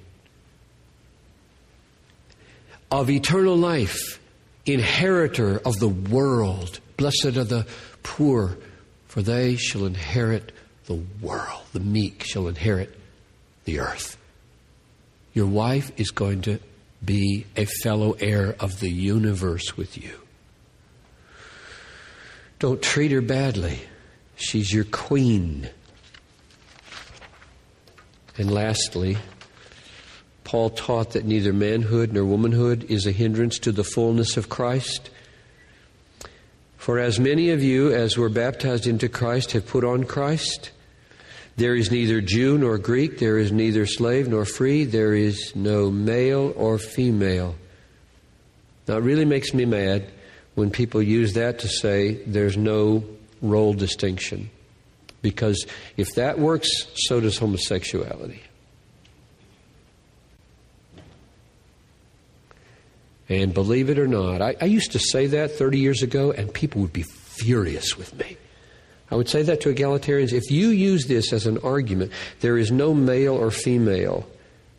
Of 2.89 3.09
eternal 3.09 3.57
life, 3.57 4.19
inheritor 4.65 5.59
of 5.65 5.79
the 5.79 5.87
world. 5.87 6.79
Blessed 6.97 7.37
are 7.37 7.43
the 7.43 7.65
poor, 8.03 8.57
for 9.07 9.21
they 9.21 9.55
shall 9.55 9.85
inherit 9.85 10.51
the 10.85 11.01
world. 11.21 11.63
The 11.73 11.79
meek 11.79 12.23
shall 12.23 12.47
inherit 12.47 12.97
the 13.65 13.79
earth. 13.79 14.17
Your 15.33 15.47
wife 15.47 15.91
is 15.97 16.11
going 16.11 16.41
to 16.43 16.59
be 17.03 17.45
a 17.55 17.65
fellow 17.65 18.13
heir 18.13 18.55
of 18.59 18.79
the 18.79 18.89
universe 18.89 19.77
with 19.77 19.97
you. 19.97 20.19
Don't 22.59 22.81
treat 22.81 23.11
her 23.11 23.21
badly. 23.21 23.81
She's 24.35 24.73
your 24.73 24.85
queen. 24.85 25.69
And 28.37 28.51
lastly, 28.51 29.17
Paul 30.43 30.69
taught 30.69 31.11
that 31.11 31.25
neither 31.25 31.51
manhood 31.51 32.13
nor 32.13 32.23
womanhood 32.23 32.85
is 32.89 33.05
a 33.05 33.11
hindrance 33.11 33.59
to 33.59 33.71
the 33.71 33.83
fullness 33.83 34.37
of 34.37 34.47
Christ. 34.47 35.09
For 36.77 36.99
as 36.99 37.19
many 37.19 37.49
of 37.49 37.63
you 37.63 37.91
as 37.91 38.17
were 38.17 38.29
baptized 38.29 38.87
into 38.87 39.09
Christ 39.09 39.51
have 39.51 39.67
put 39.67 39.83
on 39.83 40.05
Christ, 40.05 40.71
there 41.57 41.75
is 41.75 41.91
neither 41.91 42.21
Jew 42.21 42.57
nor 42.57 42.77
Greek, 42.77 43.17
there 43.17 43.39
is 43.39 43.51
neither 43.51 43.85
slave 43.87 44.27
nor 44.27 44.45
free, 44.45 44.85
there 44.85 45.13
is 45.13 45.53
no 45.55 45.89
male 45.89 46.53
or 46.55 46.77
female. 46.77 47.55
Now, 48.87 48.97
it 48.97 49.03
really 49.03 49.25
makes 49.25 49.53
me 49.53 49.65
mad 49.65 50.07
when 50.53 50.71
people 50.71 51.01
use 51.01 51.33
that 51.33 51.59
to 51.59 51.67
say 51.67 52.23
there's 52.25 52.55
no 52.55 53.03
role 53.41 53.73
distinction. 53.73 54.49
Because 55.27 55.65
if 55.97 56.15
that 56.15 56.39
works, 56.39 56.69
so 56.95 57.19
does 57.19 57.37
homosexuality. 57.37 58.41
And 63.27 63.53
believe 63.53 63.89
it 63.89 63.99
or 63.99 64.07
not, 64.07 64.41
I, 64.41 64.55
I, 64.61 64.65
used 64.65 64.93
to 64.93 64.99
say 64.99 65.27
that 65.27 65.51
30 65.51 65.79
years 65.79 66.01
ago, 66.01 66.31
and 66.31 66.53
people 66.53 66.79
would 66.81 66.93
be 66.93 67.03
furious 67.03 67.97
with 67.97 68.17
me. 68.17 68.37
I 69.11 69.15
would 69.15 69.27
say 69.27 69.41
that 69.41 69.59
to 69.61 69.73
egalitarians. 69.73 70.31
If 70.31 70.49
you 70.49 70.69
use 70.69 71.07
this 71.07 71.33
as 71.33 71.45
an 71.45 71.57
argument, 71.57 72.13
there 72.39 72.57
is 72.57 72.71
no 72.71 72.93
male 72.93 73.35
or 73.35 73.51
female, 73.51 74.25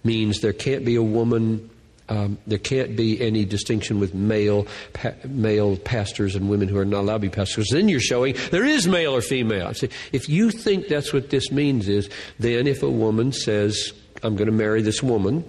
means 0.03 0.41
there 0.41 0.55
can't 0.55 0.87
be 0.87 0.97
a 0.97 1.03
woman 1.03 1.69
um, 2.09 2.39
there 2.47 2.59
can't 2.59 2.97
be 2.97 3.21
any 3.21 3.45
distinction 3.45 4.01
with 4.01 4.15
male 4.15 4.67
pa- 4.95 5.13
male 5.27 5.77
pastors 5.77 6.35
and 6.35 6.49
women 6.49 6.69
who 6.69 6.79
are 6.79 6.85
not 6.85 7.01
allowed 7.01 7.15
to 7.15 7.21
be 7.21 7.29
pastors. 7.29 7.69
Then 7.71 7.89
you're 7.89 8.01
showing 8.01 8.35
there 8.51 8.65
is 8.65 8.89
male 8.89 9.15
or 9.15 9.21
female. 9.21 9.75
See, 9.75 9.91
if 10.13 10.29
you 10.29 10.51
think 10.51 10.89
that's 10.89 11.13
what 11.13 11.31
this 11.31 11.51
means 11.51 11.89
is, 11.89 12.09
then 12.39 12.67
if 12.67 12.83
a 12.83 12.91
woman 12.91 13.33
says, 13.33 13.93
"I'm 14.23 14.37
going 14.37 14.47
to 14.47 14.57
marry 14.57 14.83
this 14.83 15.03
woman," 15.03 15.45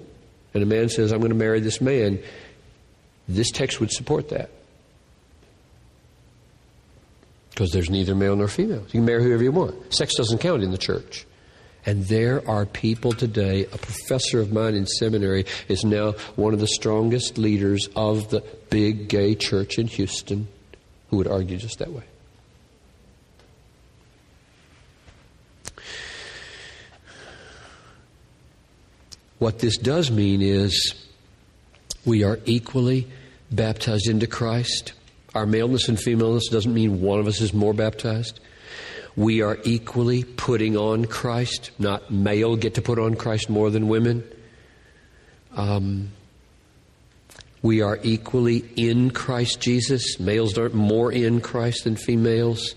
and 0.53 0.63
a 0.63 0.65
man 0.65 0.89
says, 0.89 1.11
"I'm 1.11 1.19
going 1.19 1.29
to 1.31 1.35
marry 1.35 1.59
this 1.59 1.79
man," 1.79 2.19
this 3.27 3.51
text 3.51 3.79
would 3.79 3.91
support 3.91 4.29
that. 4.29 4.49
Because 7.51 7.71
there's 7.71 7.89
neither 7.89 8.15
male 8.15 8.35
nor 8.35 8.47
female. 8.47 8.81
You 8.83 8.91
can 8.91 9.05
marry 9.05 9.23
whoever 9.23 9.43
you 9.43 9.51
want. 9.51 9.93
Sex 9.93 10.15
doesn't 10.15 10.39
count 10.39 10.63
in 10.63 10.71
the 10.71 10.77
church. 10.77 11.25
And 11.85 12.05
there 12.05 12.47
are 12.47 12.65
people 12.65 13.13
today, 13.13 13.65
a 13.65 13.77
professor 13.77 14.41
of 14.41 14.51
mine 14.51 14.75
in 14.75 14.85
seminary 14.85 15.45
is 15.67 15.83
now 15.83 16.11
one 16.35 16.53
of 16.53 16.59
the 16.59 16.67
strongest 16.67 17.37
leaders 17.37 17.87
of 17.95 18.29
the 18.29 18.43
big 18.69 19.07
gay 19.07 19.35
church 19.35 19.79
in 19.79 19.87
Houston 19.87 20.47
who 21.09 21.17
would 21.17 21.27
argue 21.27 21.57
just 21.57 21.79
that 21.79 21.91
way. 21.91 22.03
What 29.39 29.59
this 29.59 29.77
does 29.77 30.11
mean 30.11 30.41
is 30.41 30.93
we 32.05 32.23
are 32.23 32.39
equally 32.45 33.07
baptized 33.49 34.09
into 34.09 34.27
Christ. 34.27 34.91
Our 35.33 35.45
maleness 35.45 35.87
and 35.87 35.97
femaleness 35.97 36.49
doesn't 36.49 36.73
mean 36.73 37.01
one 37.01 37.19
of 37.19 37.27
us 37.27 37.39
is 37.39 37.53
more 37.53 37.73
baptized 37.73 38.41
we 39.19 39.41
are 39.41 39.57
equally 39.65 40.23
putting 40.23 40.77
on 40.77 41.03
Christ. 41.03 41.71
Not 41.77 42.09
male 42.09 42.55
get 42.55 42.75
to 42.75 42.81
put 42.81 42.97
on 42.97 43.15
Christ 43.15 43.49
more 43.49 43.69
than 43.69 43.89
women. 43.89 44.23
Um, 45.57 46.11
we 47.61 47.81
are 47.81 47.99
equally 48.01 48.59
in 48.77 49.11
Christ 49.11 49.59
Jesus. 49.59 50.21
Males 50.21 50.57
aren't 50.57 50.73
more 50.73 51.11
in 51.11 51.41
Christ 51.41 51.83
than 51.83 51.97
females. 51.97 52.75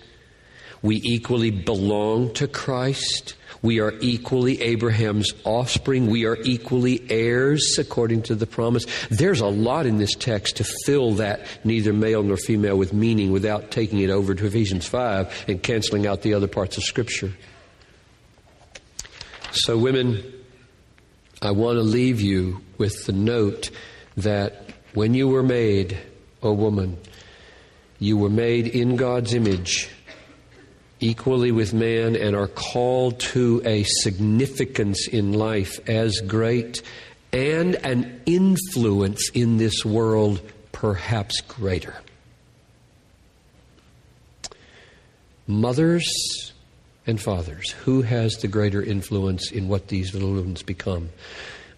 We 0.83 0.97
equally 1.05 1.53
belong 1.53 2.35
to 2.35 2.49
Christ. 2.49 3.37
We 3.63 3.79
are 3.79 3.95
equally 4.01 4.61
Abraham's 4.61 5.33
offspring. 5.45 6.09
We 6.09 6.27
are 6.27 6.37
equally 6.43 7.01
heirs 7.09 7.77
according 7.79 8.23
to 8.23 8.35
the 8.35 8.47
promise. 8.47 8.87
There's 9.09 9.41
a 9.41 9.47
lot 9.47 9.87
in 9.87 9.99
this 9.99 10.15
text 10.17 10.57
to 10.57 10.65
fill 10.85 11.13
that 11.15 11.47
neither 11.65 11.93
male 11.93 12.25
nor 12.25 12.37
female 12.37 12.77
with 12.77 12.93
meaning 12.93 13.31
without 13.31 13.71
taking 13.71 14.01
it 14.01 14.11
over 14.11 14.35
to 14.35 14.47
Ephesians 14.47 14.87
5 14.87 15.45
and 15.47 15.63
canceling 15.63 16.09
out 16.09 16.23
the 16.23 16.35
other 16.35 16.49
parts 16.49 16.77
of 16.77 16.83
Scripture. 16.83 17.33
So, 19.53 19.79
women, 19.79 20.25
I 21.41 21.53
want 21.53 21.77
to 21.77 21.83
leave 21.83 22.21
you 22.21 22.63
with 22.79 23.07
the 23.07 23.13
note 23.13 23.71
that 24.17 24.71
when 24.95 25.15
you 25.15 25.29
were 25.29 25.43
made, 25.43 25.99
O 26.43 26.53
woman, 26.53 26.99
you 28.01 28.17
were 28.17 28.31
made 28.31 28.67
in 28.67 28.97
God's 28.97 29.35
image 29.35 29.89
equally 31.03 31.51
with 31.53 31.75
man 31.75 32.17
and 32.17 32.35
are 32.35 32.49
called 32.49 33.19
to 33.19 33.61
a 33.65 33.83
significance 33.83 35.09
in 35.09 35.33
life 35.33 35.79
as 35.89 36.21
great 36.21 36.83
and 37.33 37.75
an 37.77 38.21
influence 38.27 39.31
in 39.35 39.57
this 39.57 39.85
world 39.85 40.41
perhaps 40.71 41.41
greater. 41.43 41.97
Mothers 45.47 46.53
and 47.07 47.21
fathers, 47.21 47.71
who 47.71 48.03
has 48.03 48.35
the 48.35 48.49
greater 48.49 48.83
influence 48.83 49.51
in 49.51 49.69
what 49.69 49.89
these 49.89 50.15
little 50.15 50.35
ones 50.35 50.63
become? 50.63 51.11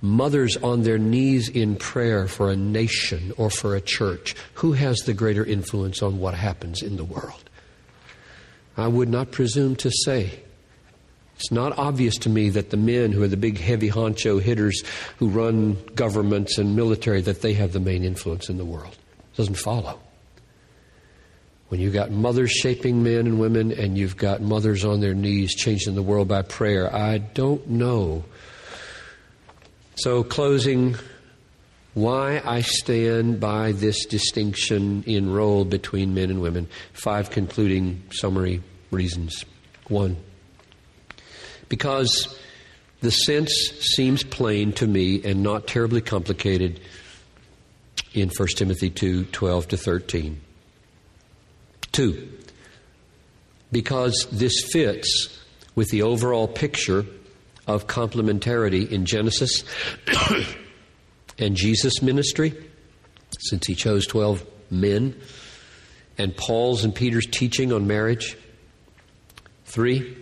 Mothers 0.02 0.56
on 0.58 0.82
their 0.82 0.98
knees 0.98 1.48
in 1.48 1.76
prayer 1.76 2.28
for 2.28 2.50
a 2.50 2.56
nation 2.56 3.32
or 3.38 3.48
for 3.48 3.74
a 3.74 3.80
church, 3.80 4.34
who 4.54 4.72
has 4.72 4.98
the 4.98 5.14
greater 5.14 5.44
influence 5.44 6.02
on 6.02 6.18
what 6.18 6.34
happens 6.34 6.82
in 6.82 6.96
the 6.96 7.04
world? 7.04 7.48
I 8.76 8.88
would 8.88 9.08
not 9.08 9.30
presume 9.30 9.76
to 9.76 9.90
say. 10.04 10.40
It's 11.37 11.50
not 11.50 11.76
obvious 11.78 12.16
to 12.18 12.28
me 12.28 12.50
that 12.50 12.70
the 12.70 12.76
men 12.76 13.12
who 13.12 13.22
are 13.22 13.28
the 13.28 13.37
big 13.37 13.58
heavy 13.58 13.90
honcho 13.90 14.40
hitters 14.40 14.82
who 15.18 15.28
run 15.28 15.76
governments 15.94 16.58
and 16.58 16.76
military 16.76 17.20
that 17.22 17.42
they 17.42 17.54
have 17.54 17.72
the 17.72 17.80
main 17.80 18.04
influence 18.04 18.48
in 18.48 18.56
the 18.56 18.64
world. 18.64 18.96
It 19.18 19.37
doesn't 19.37 19.56
follow. 19.56 19.98
When 21.68 21.80
you've 21.80 21.92
got 21.92 22.10
mothers 22.12 22.52
shaping 22.52 23.02
men 23.02 23.26
and 23.26 23.40
women 23.40 23.72
and 23.72 23.98
you've 23.98 24.16
got 24.16 24.42
mothers 24.42 24.84
on 24.84 25.00
their 25.00 25.14
knees 25.14 25.54
changing 25.54 25.96
the 25.96 26.02
world 26.02 26.28
by 26.28 26.42
prayer, 26.42 26.94
I 26.94 27.18
don't 27.18 27.68
know. 27.68 28.24
So 29.96 30.22
closing 30.22 30.96
why 31.94 32.42
I 32.44 32.61
stand 32.61 33.40
by 33.40 33.72
this 33.72 34.04
distinction 34.04 35.04
in 35.07 35.33
role 35.33 35.64
between 35.64 36.12
men 36.12 36.30
and 36.30 36.40
women. 36.40 36.68
Five 36.92 37.30
concluding 37.30 38.02
summary 38.11 38.62
reasons. 38.90 39.44
One, 39.88 40.16
because 41.68 42.38
the 43.00 43.11
sense 43.11 43.52
seems 43.80 44.24
plain 44.24 44.72
to 44.72 44.87
me 44.87 45.22
and 45.24 45.42
not 45.42 45.66
terribly 45.66 46.00
complicated 46.00 46.80
in 48.12 48.30
1 48.37 48.48
Timothy 48.57 48.90
2 48.90 49.26
12 49.26 49.68
to 49.68 49.76
13. 49.76 50.40
Two, 51.92 52.28
because 53.70 54.26
this 54.33 54.64
fits 54.72 55.40
with 55.74 55.90
the 55.90 56.02
overall 56.02 56.48
picture 56.48 57.04
of 57.66 57.87
complementarity 57.87 58.90
in 58.90 59.04
Genesis 59.07 59.64
and 61.38 61.56
Jesus' 61.56 62.02
ministry, 62.02 62.54
since 63.38 63.66
he 63.66 63.74
chose 63.74 64.06
12 64.06 64.44
men, 64.70 65.14
and 66.18 66.36
Paul's 66.36 66.84
and 66.84 66.94
Peter's 66.94 67.26
teaching 67.26 67.72
on 67.72 67.86
marriage. 67.86 68.36
Three, 69.64 70.16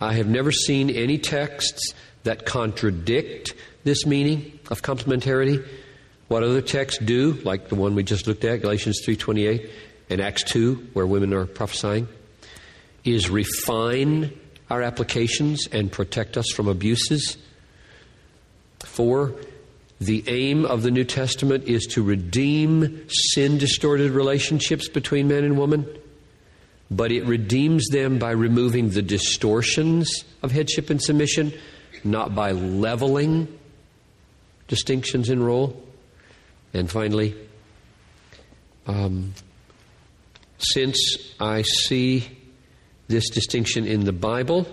I 0.00 0.14
have 0.14 0.28
never 0.28 0.52
seen 0.52 0.90
any 0.90 1.18
texts 1.18 1.92
that 2.22 2.46
contradict 2.46 3.54
this 3.84 4.06
meaning 4.06 4.58
of 4.70 4.82
complementarity. 4.82 5.66
What 6.28 6.42
other 6.42 6.60
texts 6.60 6.98
do, 7.02 7.34
like 7.44 7.68
the 7.68 7.76
one 7.76 7.94
we 7.94 8.02
just 8.02 8.26
looked 8.26 8.44
at, 8.44 8.62
Galatians 8.62 9.00
3.28, 9.06 9.70
and 10.10 10.20
Acts 10.20 10.42
2, 10.44 10.88
where 10.92 11.06
women 11.06 11.32
are 11.32 11.46
prophesying, 11.46 12.08
is 13.04 13.30
refine 13.30 14.32
our 14.68 14.82
applications 14.82 15.68
and 15.70 15.90
protect 15.90 16.36
us 16.36 16.50
from 16.52 16.66
abuses. 16.66 17.36
Four, 18.80 19.36
the 20.00 20.24
aim 20.26 20.66
of 20.66 20.82
the 20.82 20.90
New 20.90 21.04
Testament 21.04 21.64
is 21.64 21.86
to 21.86 22.02
redeem 22.02 23.08
sin 23.08 23.58
distorted 23.58 24.10
relationships 24.10 24.88
between 24.88 25.28
man 25.28 25.44
and 25.44 25.56
woman, 25.56 25.86
but 26.90 27.10
it 27.10 27.24
redeems 27.24 27.86
them 27.88 28.18
by 28.18 28.32
removing 28.32 28.90
the 28.90 29.02
distortions 29.02 30.24
of 30.42 30.52
headship 30.52 30.90
and 30.90 31.02
submission, 31.02 31.52
not 32.04 32.34
by 32.34 32.52
leveling 32.52 33.48
distinctions 34.68 35.30
in 35.30 35.42
role. 35.42 35.82
And 36.74 36.90
finally, 36.90 37.34
um, 38.86 39.32
since 40.58 41.34
I 41.40 41.62
see 41.62 42.28
this 43.08 43.30
distinction 43.30 43.86
in 43.86 44.04
the 44.04 44.12
Bible, 44.12 44.66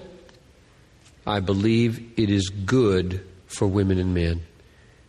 I 1.25 1.39
believe 1.39 2.19
it 2.19 2.29
is 2.29 2.49
good 2.49 3.25
for 3.45 3.67
women 3.67 3.99
and 3.99 4.13
men 4.13 4.41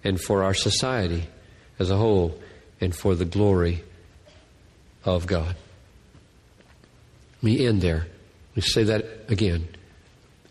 and 0.05 0.21
for 0.21 0.45
our 0.45 0.55
society 0.55 1.25
as 1.79 1.91
a 1.91 1.97
whole 1.97 2.39
and 2.81 2.95
for 2.95 3.15
the 3.15 3.25
glory 3.25 3.83
of 5.05 5.27
God. 5.27 5.57
Me 7.43 7.67
end 7.67 7.81
there. 7.81 8.07
Me 8.55 8.63
say 8.63 8.85
that 8.85 9.05
again. 9.29 9.69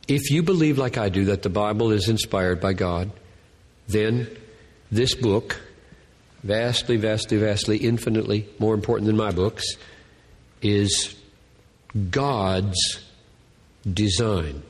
If 0.08 0.30
you 0.32 0.44
believe, 0.44 0.78
like 0.78 0.98
I 0.98 1.10
do, 1.10 1.26
that 1.26 1.44
the 1.44 1.50
Bible 1.50 1.92
is 1.92 2.10
inspired 2.10 2.60
by 2.60 2.74
God, 2.74 3.12
then 3.88 4.28
this 4.92 5.16
book, 5.16 5.62
vastly, 6.44 6.98
vastly, 6.98 7.38
vastly, 7.38 7.78
infinitely 7.78 8.48
more 8.60 8.74
important 8.74 9.08
than 9.08 9.16
my 9.16 9.32
books, 9.32 9.63
is 10.62 11.16
God's 12.10 13.00
design. 13.92 14.63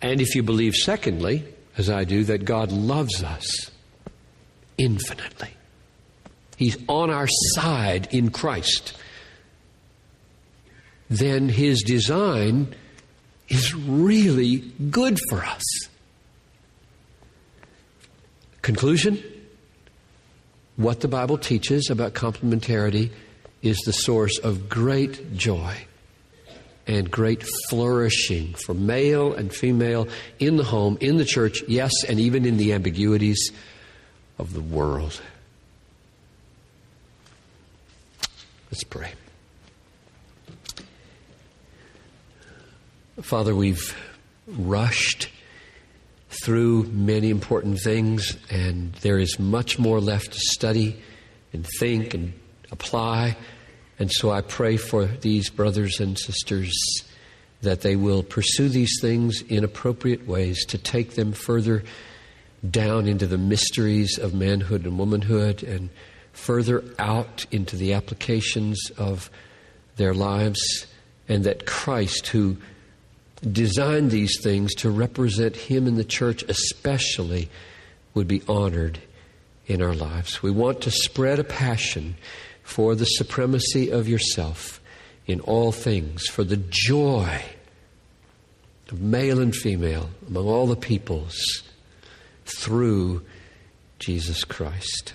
And 0.00 0.20
if 0.20 0.34
you 0.34 0.42
believe, 0.42 0.74
secondly, 0.74 1.44
as 1.76 1.88
I 1.88 2.04
do, 2.04 2.24
that 2.24 2.44
God 2.44 2.70
loves 2.70 3.22
us 3.22 3.70
infinitely. 4.78 5.50
He's 6.56 6.76
on 6.88 7.10
our 7.10 7.28
side 7.54 8.08
in 8.12 8.30
Christ. 8.30 8.96
Then 11.08 11.48
his 11.48 11.82
design 11.82 12.74
is 13.48 13.74
really 13.74 14.58
good 14.90 15.18
for 15.28 15.42
us. 15.44 15.62
Conclusion 18.62 19.22
what 20.76 21.00
the 21.00 21.08
Bible 21.08 21.36
teaches 21.36 21.90
about 21.90 22.14
complementarity 22.14 23.10
is 23.60 23.76
the 23.84 23.92
source 23.92 24.38
of 24.38 24.68
great 24.68 25.36
joy 25.36 25.86
and 26.92 27.10
great 27.10 27.42
flourishing 27.70 28.52
for 28.52 28.74
male 28.74 29.32
and 29.32 29.50
female 29.50 30.06
in 30.38 30.58
the 30.58 30.64
home, 30.64 30.98
in 31.00 31.16
the 31.16 31.24
church, 31.24 31.62
yes, 31.66 31.90
and 32.06 32.20
even 32.20 32.44
in 32.44 32.58
the 32.58 32.74
ambiguities 32.74 33.50
of 34.38 34.52
the 34.52 34.60
world. 34.60 35.18
Let's 38.70 38.84
pray. 38.84 39.12
Father, 43.22 43.54
we've 43.54 43.96
rushed 44.46 45.30
through 46.44 46.84
many 46.84 47.30
important 47.30 47.78
things, 47.80 48.36
and 48.50 48.92
there 48.96 49.18
is 49.18 49.38
much 49.38 49.78
more 49.78 49.98
left 49.98 50.32
to 50.32 50.38
study 50.38 51.00
and 51.54 51.66
think 51.78 52.12
and 52.12 52.34
apply. 52.70 53.36
And 54.02 54.10
so 54.10 54.32
I 54.32 54.40
pray 54.40 54.78
for 54.78 55.06
these 55.06 55.48
brothers 55.48 56.00
and 56.00 56.18
sisters 56.18 56.74
that 57.60 57.82
they 57.82 57.94
will 57.94 58.24
pursue 58.24 58.68
these 58.68 58.98
things 59.00 59.42
in 59.42 59.62
appropriate 59.62 60.26
ways 60.26 60.64
to 60.66 60.76
take 60.76 61.14
them 61.14 61.30
further 61.30 61.84
down 62.68 63.06
into 63.06 63.28
the 63.28 63.38
mysteries 63.38 64.18
of 64.18 64.34
manhood 64.34 64.86
and 64.86 64.98
womanhood 64.98 65.62
and 65.62 65.88
further 66.32 66.82
out 66.98 67.46
into 67.52 67.76
the 67.76 67.92
applications 67.92 68.90
of 68.98 69.30
their 69.94 70.14
lives, 70.14 70.88
and 71.28 71.44
that 71.44 71.64
Christ, 71.64 72.26
who 72.26 72.56
designed 73.52 74.10
these 74.10 74.36
things 74.42 74.74
to 74.78 74.90
represent 74.90 75.54
Him 75.54 75.86
in 75.86 75.94
the 75.94 76.02
church, 76.02 76.42
especially, 76.48 77.48
would 78.14 78.26
be 78.26 78.42
honored 78.48 78.98
in 79.68 79.80
our 79.80 79.94
lives. 79.94 80.42
We 80.42 80.50
want 80.50 80.80
to 80.80 80.90
spread 80.90 81.38
a 81.38 81.44
passion 81.44 82.16
for 82.72 82.94
the 82.94 83.04
supremacy 83.04 83.90
of 83.90 84.08
yourself 84.08 84.80
in 85.26 85.40
all 85.40 85.72
things, 85.72 86.26
for 86.26 86.42
the 86.42 86.56
joy 86.56 87.42
of 88.90 89.00
male 89.00 89.40
and 89.40 89.54
female 89.54 90.10
among 90.26 90.46
all 90.46 90.66
the 90.66 90.76
peoples 90.76 91.62
through 92.46 93.22
Jesus 93.98 94.44
Christ. 94.44 95.12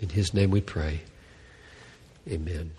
In 0.00 0.08
his 0.08 0.34
name 0.34 0.50
we 0.50 0.60
pray. 0.60 1.00
Amen. 2.28 2.72